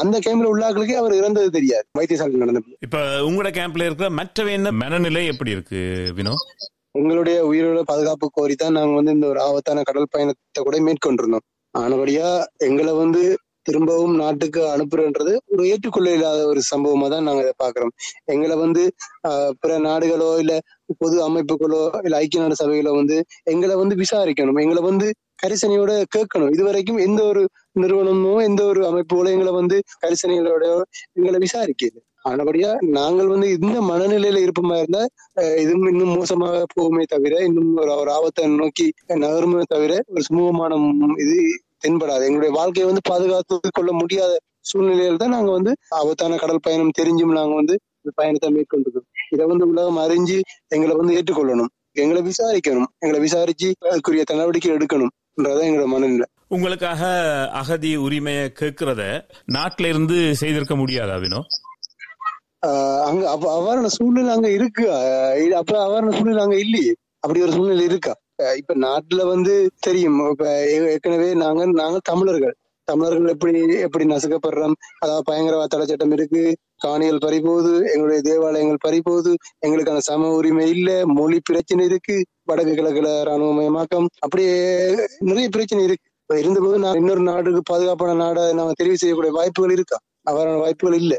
அந்த 0.00 0.16
கேம்ல 0.26 0.48
உள்ள 0.52 0.62
ஆட்களுக்கே 0.66 0.96
அவர் 1.02 1.14
இறந்தது 1.20 1.48
தெரியாது. 1.56 1.86
வைத்தியசாலையில் 1.98 2.42
நடந்தது 2.44 2.74
இப்ப 2.86 2.98
உங்களோட 3.28 3.50
கேம்ப்ல 3.58 3.86
இருக்கிற 3.88 4.08
மற்றவை 4.18 4.52
என்ன 4.58 4.72
மனநிலை 4.82 5.22
எப்படி 5.32 5.54
இருக்கு 5.56 5.80
வினோ? 6.18 6.34
எங்களுடைய 6.98 7.36
உயிரோட 7.50 7.80
பாதுகாப்பு 7.90 8.26
கோரி 8.36 8.54
தான் 8.62 8.76
நாங்க 8.78 8.94
வந்து 8.98 9.14
இந்த 9.16 9.26
ஒரு 9.32 9.40
ஆபத்தான 9.46 9.82
கடல் 9.88 10.12
பயணத்தை 10.14 10.62
கூட 10.66 10.78
மேற்கொண்டிருந்தோம். 10.86 11.44
ஆனபடியா 11.74 12.28
எங்களை 12.66 12.92
வந்து 13.02 13.22
திரும்பவும் 13.68 14.14
நாட்டுக்கு 14.20 14.60
அனுப்புறன்றது 14.74 15.32
ஒரு 15.52 15.62
ஏற்றுக்கொள்ள 15.70 16.08
இல்லாத 16.16 16.40
ஒரு 16.50 16.60
சம்பவமா 16.70 17.06
தான் 17.14 17.26
நாங்க 17.28 17.42
இதை 17.44 17.54
பாக்குறோம் 17.62 17.92
எங்களை 18.34 18.54
வந்து 18.62 18.82
பிற 19.62 19.72
நாடுகளோ 19.86 20.28
இல்ல 20.42 20.52
பொது 21.02 21.16
அமைப்புகளோ 21.26 21.82
இல்ல 22.06 22.20
ஐக்கிய 22.22 22.42
நாடு 22.42 22.60
சபைகளோ 22.62 22.92
வந்து 23.00 23.16
எங்களை 23.52 23.74
வந்து 23.82 23.96
விசாரிக்கணும். 24.02 24.60
எங்களை 24.64 24.82
வந்து 24.90 25.08
கரிசனையோட 25.42 26.04
கேட்கணும். 26.16 26.52
இது 26.52 26.64
வரைக்கும் 26.64 26.96
எந்த 26.96 27.22
ஒரு 27.24 27.42
நிறுவனமோ 27.80 28.42
எந்த 28.42 28.64
ஒரு 28.64 28.80
அமைப்புகளோ 28.84 29.30
எங்களை 29.32 29.52
வந்து 29.52 29.82
கரிசனைகளோட 30.00 30.64
எங்களை 31.12 31.38
விசாரிக்கல. 31.46 31.96
ஆனபடியா 32.28 32.70
நாங்கள் 32.80 33.26
வந்து 33.26 33.48
இந்த 33.50 33.80
மனநிலையில 33.80 34.40
இருப்போமா 34.46 34.76
இருந்தா 34.76 35.06
அஹ் 35.40 35.56
இதுவும் 35.60 35.88
இன்னும் 35.88 36.12
மோசமாக 36.16 36.64
போகுமே 36.74 37.02
தவிர 37.02 37.44
இன்னும் 37.44 37.76
ஒரு 37.76 37.92
ஒரு 37.92 38.10
ஆபத்தை 38.12 38.46
நோக்கி 38.46 38.92
நகருமே 39.08 39.62
தவிர 39.66 40.02
ஒரு 40.06 40.22
சுமூகமான 40.30 40.72
இது 41.18 41.36
தென்படாது. 41.84 42.24
எங்களுடைய 42.24 42.50
வாழ்க்கையை 42.50 42.84
வந்து 42.84 43.00
பாதுகாத்து 43.10 43.58
கொள்ள 43.72 43.92
முடியாத 43.92 44.38
சூழ்நிலையில 44.68 45.16
தான் 45.16 45.28
நாங்க 45.28 45.50
வந்து 45.50 45.72
ஆபத்தான 45.88 46.36
கடல் 46.36 46.58
பயணம் 46.62 46.96
தெரிஞ்சும் 46.98 47.32
நாங்க 47.32 47.54
வந்து 47.54 47.76
இந்த 48.02 48.10
பயணத்தை 48.14 48.48
மேற்கொண்டிருக்கோம். 48.50 49.08
இதை 49.30 49.46
வந்து 49.46 49.68
உலகம் 49.68 49.98
அறிஞ்சு 49.98 50.40
எங்களை 50.68 50.96
வந்து 50.96 51.14
ஏற்றுக்கொள்ளணும். 51.14 51.70
எங்களை 51.92 52.22
விசாரிக்கணும். 52.22 52.90
எங்களை 52.98 53.20
விசாரிச்சு 53.20 53.72
அதுக்குரிய 53.84 54.22
நடவடிக்கை 54.32 54.72
எடுக்கணும். 54.72 55.14
எடுக்கணும்ன்றதான் 55.38 55.68
எங்களோட 55.68 55.86
மனநிலை. 55.86 56.26
உங்களுக்காக 56.48 57.02
அகதி 57.52 57.96
உரிமையை 57.96 58.52
கேட்கிறத 58.60 59.02
நாட்டில 59.52 59.88
இருந்து 59.88 60.34
செய்திருக்க 60.34 60.74
முடியாதா 60.76 61.16
வினோ? 61.20 61.40
ஆஹ் 62.66 63.02
அங்க 63.02 63.30
அப்ப 63.30 63.46
அவ்வாறான 63.56 63.88
சூழ்நிலை 63.88 64.30
அங்க 64.34 64.48
இருக்கு. 64.50 64.84
அப்ப 65.56 65.74
அவ்வாறான 65.84 66.14
சூழ்நிலை 66.16 66.42
அங்க 66.42 66.56
இல்லையே. 66.58 66.94
அப்படி 67.20 67.42
ஒரு 67.42 67.52
சூழ்நிலை 67.52 67.84
இருக்கா? 67.84 68.14
இப்ப 68.56 68.74
நாட்டுல 68.78 69.26
வந்து 69.26 69.52
தெரியும். 69.80 70.18
இப்ப 70.30 70.44
ஏற்கனவே 70.86 71.34
நாங்க 71.34 71.66
நாங்க 71.72 71.98
தமிழர்கள். 72.02 72.54
தமிழர்கள் 72.88 73.28
எப்படி 73.28 73.52
எப்படி 73.78 74.04
நசுக்கப்படுறோம்? 74.06 74.76
அதாவது 74.98 75.24
பயங்கரவாத 75.24 75.66
தடை 75.66 75.86
சட்டம் 75.86 76.12
இருக்கு. 76.12 76.42
காணிகள் 76.80 77.24
பறிபோகுது 77.24 77.72
எங்களுடைய 77.92 78.20
தேவாலயங்கள் 78.22 78.84
பறிபோகுது 78.86 79.32
எங்களுக்கான 79.66 80.02
சம 80.08 80.30
உரிமை 80.34 80.66
இல்ல 80.70 80.90
மொழி 81.14 81.38
பிரச்சனை 81.44 81.84
இருக்கு 81.84 82.16
வடக்கு 82.44 82.74
கிழக்குல 82.74 83.08
ராணுவமயமாக்கம் 83.28 84.08
அப்படியே 84.20 84.52
நிறைய 85.28 85.48
பிரச்சனை 85.48 85.82
இருக்கு. 85.84 86.04
இருந்தபோது 86.30 86.76
நான் 86.78 86.98
இன்னொரு 87.00 87.22
நாடுக்கு 87.22 87.62
பாதுகாப்பான 87.70 88.16
நாடை 88.16 88.42
நாம 88.52 88.72
தெரிவு 88.78 89.00
செய்யக்கூடிய 89.02 89.32
வாய்ப்புகள் 89.36 89.74
இருக்கா? 89.76 89.98
அவரான 90.26 90.58
வாய்ப்புகள் 90.58 90.96
இல்ல. 91.02 91.14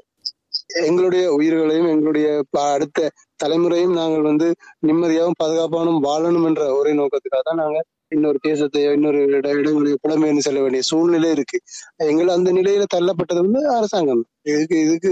எங்களுடைய 0.83 1.23
உயிர்களையும் 1.35 1.89
எங்களுடைய 1.93 2.27
அடுத்த 2.65 3.07
தலைமுறையும் 3.39 3.95
நாங்கள் 3.95 4.27
வந்து 4.27 4.47
நிம்மதியாகவும் 4.87 5.39
பாதுகாப்பானும் 5.41 6.01
வாழணும் 6.05 6.45
என்ற 6.49 6.63
ஒரே 6.75 6.91
நோக்கத்துக்காக 6.99 7.43
தான் 7.43 7.61
நாங்க 7.61 7.79
இன்னொரு 8.11 8.39
தேசத்தையோ 8.47 8.91
இன்னொரு 8.91 9.19
இட 9.23 9.53
இடங்களையோ 9.53 9.97
புலம்பெயர்ந்து 10.05 10.45
செல்ல 10.47 10.61
வேண்டிய 10.61 10.81
சூழ்நிலை 10.81 11.29
இருக்கு. 11.31 11.57
எங்களை 11.97 12.33
அந்த 12.33 12.51
நிலையில 12.51 12.85
தள்ளப்பட்டது 12.95 13.41
வந்து 13.45 13.61
அரசாங்கம். 13.77 14.23
இதுக்கு 14.43 14.77
இதுக்கு 14.79 15.11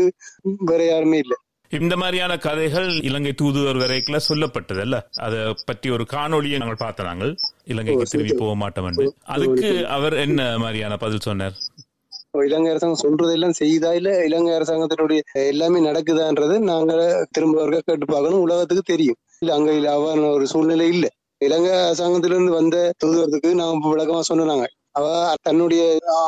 வேற 0.71 0.85
யாருமே 0.85 1.17
இல்ல. 1.17 1.35
இந்த 1.71 1.95
மாதிரியான 1.97 2.37
கதைகள் 2.37 2.89
இலங்கை 3.01 3.33
தூதுவர் 3.33 3.77
வரைக்குள்ள 3.77 4.19
சொல்லப்பட்டது 4.27 4.79
அல்ல. 4.79 4.97
அதை 5.17 5.39
பற்றி 5.65 5.89
ஒரு 5.89 6.05
காணொளியை 6.13 6.57
நாங்கள் 6.57 6.79
பார்த்த 6.79 7.03
நாங்கள். 7.03 7.33
இலங்கைக்கு 7.65 8.05
திரும்பி 8.05 8.33
போக 8.33 8.55
மாட்டோம் 8.55 8.85
என்று. 8.85 9.13
அதுக்கு 9.25 9.87
அவர் 9.87 10.13
என்ன 10.13 10.57
மாதிரியான 10.57 10.97
பதில் 10.97 11.19
சொன்னார்? 11.19 11.57
இலங்கை 12.45 12.71
அரசாங்கம் 12.71 13.01
சொல்றதெல்லாம் 13.03 13.57
செய்யுதா 13.59 13.91
இல்ல? 13.93 14.09
இலங்கை 14.25 14.51
அரசாங்கத்தினுடைய 14.57 15.19
எல்லாமே 15.33 15.79
நடக்குதான்றது 15.79 16.59
நாங்க 16.59 16.93
திரும்ப 17.31 17.81
கேட்டு 17.87 18.05
பார்க்கணும். 18.05 18.39
உலகத்துக்கு 18.39 18.83
தெரியும். 18.93 19.19
இல்ல 19.39 19.53
அங்க 19.53 19.71
அவ்வாறான 19.95 20.29
ஒரு 20.31 20.47
சூழ்நிலை 20.47 20.87
இல்ல. 20.87 21.07
இலங்கை 21.41 21.73
அரசாங்கத்திலிருந்து 21.81 22.51
வந்த 22.51 22.75
தூதுவரத்துக்கு 23.01 23.49
நாங்க 23.55 23.89
விளக்கமா 23.93 24.21
சொன்னாங்க 24.29 24.65
அவ 24.95 25.07
தன்னுடைய 25.41 25.81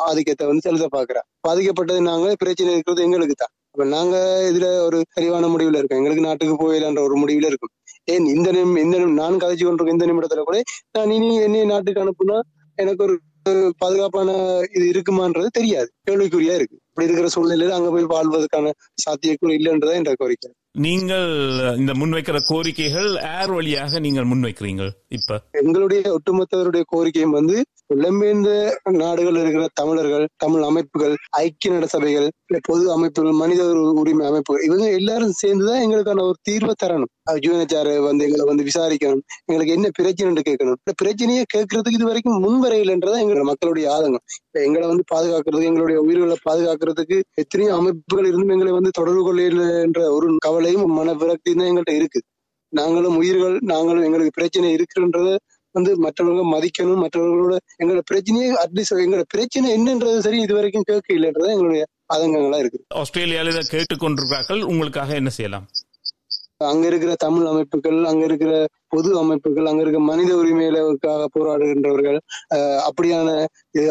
ஆதிக்கத்தை 0.07 0.45
வந்து 0.47 0.65
செலுத்த 0.65 0.87
பாக்குறா. 0.91 1.21
பாதிக்கப்பட்டது 1.47 2.01
நாங்க 2.09 2.27
பிரச்சனை 2.39 2.73
இருக்கிறது 2.73 3.05
எங்களுக்கு 3.07 3.35
தான் 3.35 3.53
அப்ப 3.71 3.85
நாங்க 3.89 4.15
இதுல 4.49 4.67
ஒரு 4.87 4.97
தெளிவான 5.15 5.47
முடிவுல 5.47 5.79
இருக்கோம். 5.79 5.99
எங்களுக்கு 6.01 6.25
நாட்டுக்கு 6.25 6.55
போயிடலான்ற 6.61 7.01
ஒரு 7.07 7.15
முடிவுல 7.21 7.49
இருக்கும். 7.51 7.71
ஏன் 8.07 8.27
இந்த 8.27 8.49
நிமி 8.51 8.81
இந்த 8.85 8.97
நான் 9.21 9.41
கதைச்சு 9.43 9.65
கொண்டிருக்க 9.65 9.97
இந்த 9.97 10.07
நிமிடத்துல 10.11 10.43
கூட 10.43 10.59
நான் 10.95 11.13
இனி 11.17 11.35
என்னைய 11.47 11.65
நாட்டுக்கு 11.65 12.03
அனுப்புனா 12.05 12.37
எனக்கு 12.77 13.03
ஒரு 13.05 13.15
பாதுகாப்பான 13.81 14.29
இது 14.75 14.85
இருக்குமான்றது 14.91 15.49
தெரியாது. 15.53 15.89
கேள்விக்குறியா 16.07 16.55
இருக்கு. 16.59 16.77
இப்படி 16.89 17.07
இருக்கிற 17.07 17.29
சூழ்நிலையில 17.35 17.77
அங்க 17.77 17.89
போய் 17.89 18.11
வாழ்வதற்கான 18.13 18.73
சாத்தியக்கூறு 19.03 19.53
இல்லைன்றதா 19.59 19.95
என்ற 19.99 20.13
கோரிக்கை. 20.21 20.49
நீங்கள் 20.75 21.29
இந்த 21.77 21.91
முன்வைக்கிற 21.93 22.37
கோரிக்கைகள் 22.49 23.07
ஏர் 23.31 23.51
வழியாக 23.51 23.99
நீங்கள் 23.99 24.27
முன்வைக்கிறீங்க 24.31 24.83
இப்ப? 25.09 25.37
எங்களுடைய 25.51 26.01
ஒட்டுமொத்தவருடைய 26.13 26.83
கோரிக்கையும் 26.91 27.35
வந்து 27.39 27.55
புலம்பெயர்ந்த 27.93 28.49
நாடுகள் 28.91 29.35
இருக்கிற 29.35 29.63
தமிழர்கள் 29.73 30.25
தமிழ் 30.37 30.61
அமைப்புகள் 30.61 31.15
ஐக்கிய 31.37 31.73
நட 31.73 31.85
சபைகள் 31.85 32.27
பொது 32.61 32.91
அமைப்புகள் 32.91 33.39
மனித 33.41 33.61
உரிமை 34.01 34.25
அமைப்புகள் 34.27 34.63
இவங்க 34.63 34.85
எல்லாரும் 34.91 35.31
சேர்ந்துதான் 35.31 35.83
எங்களுக்கான 35.85 36.23
ஒரு 36.23 36.37
தீர்வை 36.49 36.73
தரணும். 36.83 37.11
யூஎன்ஹெச்ஆர் 37.45 37.89
வந்து 37.99 38.25
எங்களை 38.27 38.45
வந்து 38.45 38.63
விசாரிக்கணும் 38.63 39.23
எங்களுக்கு 39.45 39.73
என்ன 39.73 39.89
பிரச்சனை 39.89 40.43
கேட்கணும். 40.49 40.77
இந்த 40.83 40.93
பிரச்சனையை 40.95 41.43
கேட்கறதுக்கு 41.55 41.97
இது 41.99 42.07
வரைக்கும் 42.07 42.39
முன்வரையில்ன்றதான் 42.45 43.23
எங்களோட 43.23 43.43
மக்களுடைய 43.43 43.87
ஆதங்கம். 43.95 44.23
இப்ப 44.47 44.63
எங்களை 44.67 44.85
வந்து 44.87 45.05
பாதுகாக்கிறதுக்கு 45.13 45.71
எங்களுடைய 45.71 45.99
உயிர்களை 46.01 46.37
பாதுகாக்கிறதுக்கு 46.49 47.19
எத்தனையோ 47.33 47.73
அமைப்புகள் 47.79 48.29
இருந்தும் 48.31 48.55
எங்களை 48.57 48.71
வந்து 48.71 48.91
தொடர்பு 48.91 49.23
கொள்ள 49.23 49.41
என்ற 49.87 49.99
ஒரு 50.11 50.27
கவலையும் 50.59 50.95
மன 50.97 51.13
விரக்தியும் 51.19 51.59
தான் 51.59 51.69
எங்கள்கிட்ட 51.71 51.93
இருக்கு. 51.99 52.19
நாங்களும் 52.73 53.15
உயிர்கள் 53.19 53.55
நாங்களும் 53.71 54.05
எங்களுக்கு 54.07 54.37
பிரச்சனை 54.37 54.67
இருக்குன்றத 54.77 55.29
வந்து 55.75 55.91
மற்றவங்க 56.05 56.43
மதிக்கணும். 56.53 57.01
மற்றவர்களோட 57.03 57.55
எங்களோட 57.81 58.01
பிரச்சனையே 58.11 58.47
அட்லீஸ்ட் 58.63 59.03
எங்களோட 59.05 59.25
பிரச்சனை 59.33 59.67
என்னன்றது 59.77 60.23
சரி 60.25 60.39
இது 60.45 60.53
வரைக்கும் 60.57 60.87
கேட்க 60.89 61.09
இல்லைன்றது 61.17 61.53
எங்களுடைய 61.55 61.83
ஆதங்கங்களா 62.13 62.59
இருக்கு 62.63 62.79
ஆஸ்திரேலியாவில் 63.01 63.53
இதை 63.53 63.63
கேட்டுக்கொண்டிருக்கிறார்கள் 63.75 64.61
உங்களுக்காக 64.71 65.13
என்ன 65.21 65.31
செய்யலாம்? 65.37 65.67
அங்க 66.69 66.85
இருக்கிற 66.89 67.11
தமிழ் 67.23 67.49
அமைப்புகள் 67.51 67.99
அங்க 68.09 68.23
இருக்கிற 68.29 68.53
பொது 68.93 69.09
அமைப்புகள் 69.21 69.69
அங்க 69.71 69.81
இருக்கிற 69.83 70.03
மனித 70.11 70.31
உரிமைகளுக்காக 70.41 71.27
போராடுகின்றவர்கள் 71.35 72.19
அப்படியான 72.87 73.27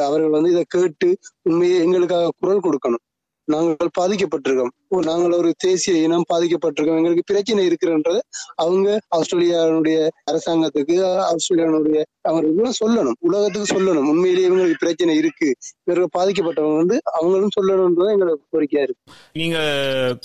அவர்கள் 0.08 0.36
வந்து 0.36 0.52
இதை 0.54 0.64
கேட்டு 0.76 1.08
உண்மையை 1.50 1.78
எங்களுக்காக 1.84 2.34
குரல் 2.40 2.64
கொடுக்கணும். 2.66 3.04
நாங்கள் 3.48 3.96
பாதிக்கப்பட்டிருக்கோம். 4.00 4.74
நாங்கள் 4.90 5.32
ஒரு 5.32 5.54
தேசிய 5.58 6.02
இனம் 6.02 6.24
பாதிக்கப்பட்டிருக்கோம். 6.32 6.96
எங்களுக்கு 6.96 7.22
பிரச்சனை 7.26 7.66
இருக்கிறன்றது 7.66 8.18
அவங்க 8.54 9.00
ஆஸ்திரேலியாவுடைய 9.16 10.08
அரசாங்கத்துக்கு 10.30 10.96
ஆஸ்திரேலியாவுடைய 11.04 12.02
அவர்களும் 12.22 12.72
சொல்லணும். 12.84 13.12
உலகத்துக்கு 13.20 13.78
சொல்லணும். 13.78 14.08
உண்மையிலேயே 14.08 14.48
இவங்களுக்கு 14.48 14.74
பிரச்சனை 14.78 15.16
இருக்கு. 15.16 15.56
இவர்கள் 15.84 16.08
பாதிக்கப்பட்டவங்க 16.18 16.76
வந்து 16.76 17.00
அவங்களும் 17.12 17.50
சொல்லணும்ன்றது 17.60 18.14
எங்களோட 18.14 18.34
கோரிக்கையா 18.56 18.82
இருக்கு. 18.82 19.12
நீங்க 19.32 19.58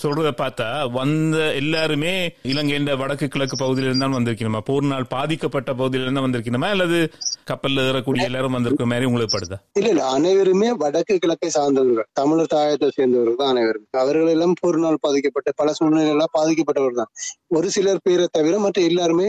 சொல்றத 0.03 0.31
பார்த்தா 0.37 0.91
வந்த 0.91 1.53
எல்லாருமே 1.53 2.35
இலங்கையின் 2.43 2.81
வடக்கு 2.83 3.27
கிழக்கு 3.27 3.65
பகுதியில 3.65 3.85
இருந்தாலும் 3.85 4.17
வந்திருக்கணுமா? 4.17 4.59
போர் 4.59 4.83
நாள் 4.83 5.05
பாதிக்கப்பட்ட 5.09 5.73
பகுதியில 5.73 6.01
இருந்தா 6.01 6.21
வந்திருக்கணுமா? 6.21 6.69
அல்லது 6.69 7.09
கப்பல்ல 7.51 7.85
ஏறக்கூடிய 7.89 8.23
எல்லாரும் 8.23 8.51
வந்திருக்க 8.51 8.85
மாதிரி 8.85 9.05
உங்களுக்கு 9.05 9.37
படுதா? 9.37 9.57
இல்ல 9.73 9.89
இல்ல. 9.89 10.05
அனைவருமே 10.05 10.71
வடக்கு 10.73 11.17
கிழக்கை 11.17 11.49
சார்ந்தவர்கள். 11.49 12.05
தமிழர் 12.13 12.51
தாயத்தை 12.53 12.89
சேர்ந்தவர்கள் 12.89 13.35
தான் 13.35 13.49
அனைவரும். 13.49 13.87
அவர்கள் 13.91 14.27
எல்லாம் 14.27 14.52
போர் 14.61 14.77
நாள் 14.83 14.97
பாதிக்கப்பட்ட 15.05 15.49
பல 15.59 15.73
சூழ்நிலைகளால் 15.77 16.33
பாதிக்கப்பட்டவர்கள் 16.37 17.01
தான். 17.01 17.11
ஒரு 17.57 17.67
சிலர் 17.75 18.03
பேரை 18.05 18.25
தவிர 18.37 18.55
மற்ற 18.65 18.81
எல்லாருமே 18.89 19.27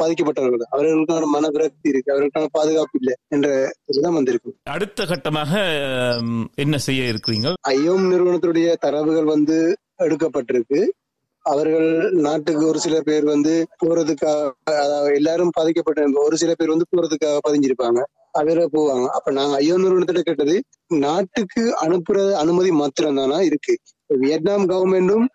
பாதிக்கப்பட்டவர்கள் 0.00 0.62
தான். 0.62 0.72
அவர்களுக்கான 0.76 1.30
மன 1.36 1.50
விரக்தி 1.56 1.92
இருக்கு. 1.92 2.12
அவர்களுக்கான 2.14 2.50
பாதுகாப்பு 2.58 2.98
இல்லை 3.00 3.14
என்ற 3.36 3.48
இதுதான் 3.92 4.18
வந்திருக்கு 4.18 4.52
அடுத்த 4.76 5.06
கட்டமாக 5.12 5.52
என்ன 6.64 6.78
செய்ய 6.88 7.12
இருக்கிறீங்க 7.12 7.54
ஐயோம் 7.76 8.10
நிறுவனத்துடைய 8.12 8.68
தரவுகள் 8.84 9.32
வந்து 9.36 9.56
எடுக்கப்பட்டிருக்கு. 10.06 10.82
அவர்கள் 11.44 11.88
நாட்டுக்கு 12.26 12.62
ஒரு 12.70 12.78
சில 12.84 12.96
பேர் 13.06 13.24
வந்து 13.32 13.54
போறதுக்காக 13.80 14.76
அதாவது 14.82 15.16
எல்லாரும் 15.18 15.50
பாதிக்கப்பட்ட 15.56 16.22
ஒரு 16.26 16.36
சில 16.42 16.52
பேர் 16.58 16.72
வந்து 16.72 16.86
போறதுக்காக 16.92 17.40
பதிஞ்சிருப்பாங்க. 17.46 18.00
அவர 18.40 18.60
போவாங்க. 18.74 19.06
அப்ப 19.16 19.32
நாங்க 19.38 19.54
ஐயோ 19.60 19.74
நிறுவனத்திட்ட 19.82 20.22
கேட்டது 20.28 20.54
நாட்டுக்கு 21.04 21.62
அனுப்புற 21.84 22.16
அனுமதி 22.42 22.70
மாத்திரம் 22.80 23.18
தானா 23.20 23.38
இருக்கு? 23.48 23.74
வியட்நாம் 24.10 24.66
கவர்மெண்டும் 24.72 25.26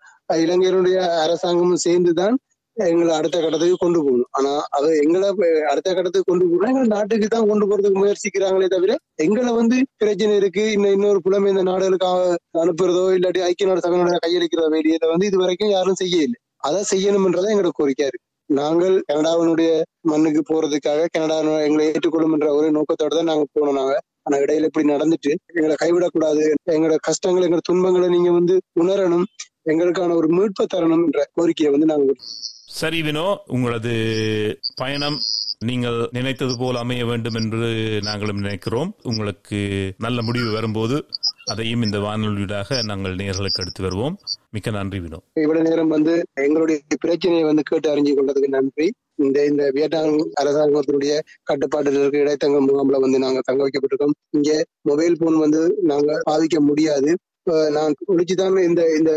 இலங்கையினுடைய 0.42 0.96
அரசாங்கமும் 1.24 1.84
சேர்ந்துதான் 1.86 2.36
எங்களை 2.76 3.12
அடுத்த 3.16 3.36
கட்டத்துக்கு 3.40 3.76
கொண்டு 3.80 3.98
போகணும். 3.98 4.28
ஆனா 4.30 4.50
அது 4.76 4.88
எங்களை 5.04 5.28
அடுத்த 5.70 5.88
கட்டத்துக்கு 5.94 6.28
கொண்டு 6.30 6.44
போகணும் 6.44 6.70
எங்களை 6.70 6.86
நாட்டுக்கு 6.88 7.26
தான் 7.28 7.48
கொண்டு 7.50 7.64
போறதுக்கு 7.66 8.02
முயற்சிக்கிறாங்களே 8.02 8.68
தவிர 8.74 8.92
எங்களை 9.24 9.52
வந்து 9.52 9.76
பிரச்சனை 10.02 10.34
இருக்கு 10.36 10.64
இன்னும் 10.74 10.94
இன்னொரு 10.96 11.20
புலமை 11.26 11.50
இந்த 11.54 11.64
நாடுகளுக்கு 11.70 12.08
அனுப்புறதோ 12.62 13.04
இல்லாட்டி 13.16 13.42
ஐக்கிய 13.48 13.68
நாடு 13.70 13.84
சபையினுடைய 13.86 14.20
கையளிக்கிற 14.24 14.64
வேண்டியதை 14.74 15.08
வந்து 15.12 15.28
இது 15.30 15.42
வரைக்கும் 15.42 15.74
யாரும் 15.76 16.00
செய்ய 16.02 16.26
இல்லை 16.28 16.38
அதை 16.68 16.80
செய்யணும்ன்றதான் 16.92 17.52
எங்களோட 17.54 17.72
கோரிக்கையா 17.78 18.08
இருக்கு. 18.10 18.26
நாங்கள் 18.50 18.94
கனடாவினுடைய 19.10 19.70
மண்ணுக்கு 20.10 20.40
போறதுக்காக 20.48 21.08
கனடா 21.16 21.36
எங்களை 21.66 21.84
ஏற்றுக்கொள்ளும் 21.90 22.34
என்ற 22.36 22.48
ஒரு 22.54 22.68
நோக்கத்தோட 22.76 23.12
தான் 23.18 23.30
நாங்க 23.32 23.44
போனோம் 23.58 23.78
நாங்க. 23.80 23.94
ஆனா 24.22 24.42
இடையில 24.42 24.62
இப்படி 24.62 24.88
நடந்துட்டு 24.88 25.32
எங்களை 25.52 25.76
கைவிடக்கூடாது 25.84 26.54
எங்களோட 26.66 26.96
கஷ்டங்கள் 27.00 27.48
எங்களோட 27.48 27.58
துன்பங்களை 27.62 28.08
நீங்க 28.08 28.30
வந்து 28.30 28.60
உணரணும் 28.80 29.24
எங்களுக்கான 29.64 30.14
ஒரு 30.14 30.28
மீட்பை 30.28 30.66
தரணும் 30.74 31.04
என்ற 31.04 31.30
கோரிக்கையை 31.32 31.78
வந்து 31.78 31.94
நாங்க 31.94 32.14
சரி 32.72 33.02
வினோ 33.02 33.36
உங்களது 33.46 33.92
பயணம் 34.76 35.18
நீங்கள் 35.64 36.08
நினைத்தது 36.12 36.56
போல் 36.58 36.76
அமைய 36.76 37.06
வேண்டும் 37.06 37.34
என்று 37.34 37.68
நாங்களும் 38.02 38.38
நினைக்கிறோம். 38.38 38.94
உங்களுக்கு 39.02 39.58
நல்ல 39.98 40.22
முடிவு 40.22 40.52
வரும்போது 40.52 41.04
அதையும் 41.44 41.82
இந்த 41.82 41.98
வானொலியூடாக 41.98 42.84
நாங்கள் 42.84 43.16
நேர்களுக்கு 43.16 43.60
எடுத்து 43.60 43.82
வருவோம். 43.82 44.18
மிக்க 44.50 44.70
நன்றி 44.70 44.98
வினோ. 44.98 45.18
இவ்வளவு 45.34 45.68
நேரம் 45.68 45.88
வந்து 45.88 46.22
எங்களுடைய 46.34 46.80
பிரச்சனையை 47.00 47.44
வந்து 47.44 47.62
கேட்டு 47.62 47.90
அறிஞ்சு 47.94 48.14
கொண்டதுக்கு 48.14 48.48
நன்றி. 48.48 48.92
இந்த 49.20 49.38
இந்த 49.46 49.62
வியட்நாம் 49.72 50.14
அரசாங்கத்தினுடைய 50.40 51.14
கட்டுப்பாட்டில் 51.42 51.98
இருக்க 52.00 52.18
இடைத்தங்க 52.18 52.60
முகாம்ல 52.66 53.00
வந்து 53.00 53.18
நாங்க 53.18 53.40
தங்க 53.44 53.60
வைக்கப்பட்டிருக்கோம். 53.64 54.16
இங்க 54.30 54.50
மொபைல் 54.82 55.18
போன் 55.18 55.38
வந்து 55.38 55.60
நாங்க 55.84 56.10
பாதிக்க 56.22 56.60
முடியாது. 56.60 57.10
இப்ப 57.40 57.70
நான் 57.70 57.94
ஒழிச்சுதான் 58.12 58.56
இந்த 58.62 58.82
இந்த 58.96 59.10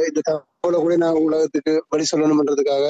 போல 0.64 0.78
கூட 0.84 0.96
நான் 1.04 1.18
உலகத்துக்கு 1.28 1.72
வழி 1.94 2.04
சொல்லணும்ன்றதுக்காக 2.10 2.86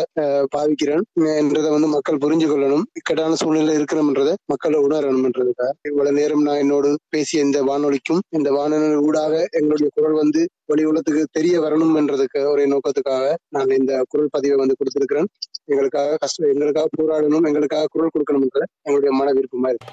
பாவிக்கிறேன். 0.56 1.03
என்றதை 1.42 1.70
வந்து 1.75 1.88
மக்கள் 1.94 2.20
புரிஞ்சு 2.24 2.48
கொள்ளணும். 2.50 2.84
இக்கட்டான 3.00 3.38
சூழ்நிலை 3.42 3.74
இருக்கணும்ன்றதை 3.77 4.34
மக்கள் 4.51 4.75
உணரணும்ன்றதுக்காக. 4.88 5.72
இவ்வளவு 5.89 6.18
நேரம் 6.20 6.44
நான் 6.48 6.62
என்னோடு 6.63 6.89
பேசிய 7.13 7.46
இந்த 7.48 7.60
வானொலிக்கும் 7.70 8.22
இந்த 8.38 8.51
வானொலி 8.58 9.00
ஊடாக 9.08 9.34
எங்களுடைய 9.51 9.89
குரல் 9.96 10.20
வந்து 10.22 10.42
வெளி 10.72 10.84
உலகத்துக்கு 10.92 11.24
தெரிய 11.38 11.56
வரணும் 11.62 11.96
என்றதுக்கு 12.01 12.42
ஒரே 12.51 12.65
நோக்கத்துக்காக 12.74 13.34
நான் 13.56 13.75
இந்த 13.80 14.03
குரல் 14.12 14.32
பதிவை 14.36 14.58
வந்து 14.62 14.77
கொடுத்திருக்கிறேன். 14.80 15.30
எங்களுக்காக 15.72 16.18
கஷ்டம் 16.20 16.51
எங்களுக்காக 16.53 16.88
போராடணும் 17.00 17.48
எங்களுக்காக 17.51 17.89
குரல் 17.96 18.13
கொடுக்கணும்ன்றத 18.15 18.65
எங்களுடைய 18.82 19.13
மன 19.20 19.34
விருப்பமா 19.39 19.72
இருக்கு. 19.74 19.89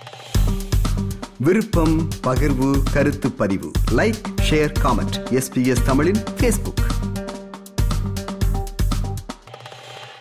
விருப்பம் 1.46 1.96
பகிர்வு 2.26 2.70
கருத்து 2.94 3.28
பதிவு. 3.42 3.68
லைக் 3.98 4.20
ஷேர் 4.50 4.74
காமெண்ட் 4.84 5.16
எஸ்பிஎஸ் 5.38 5.84
தமிழின் 5.86 6.22
ஃபேஸ்புக் 6.38 6.82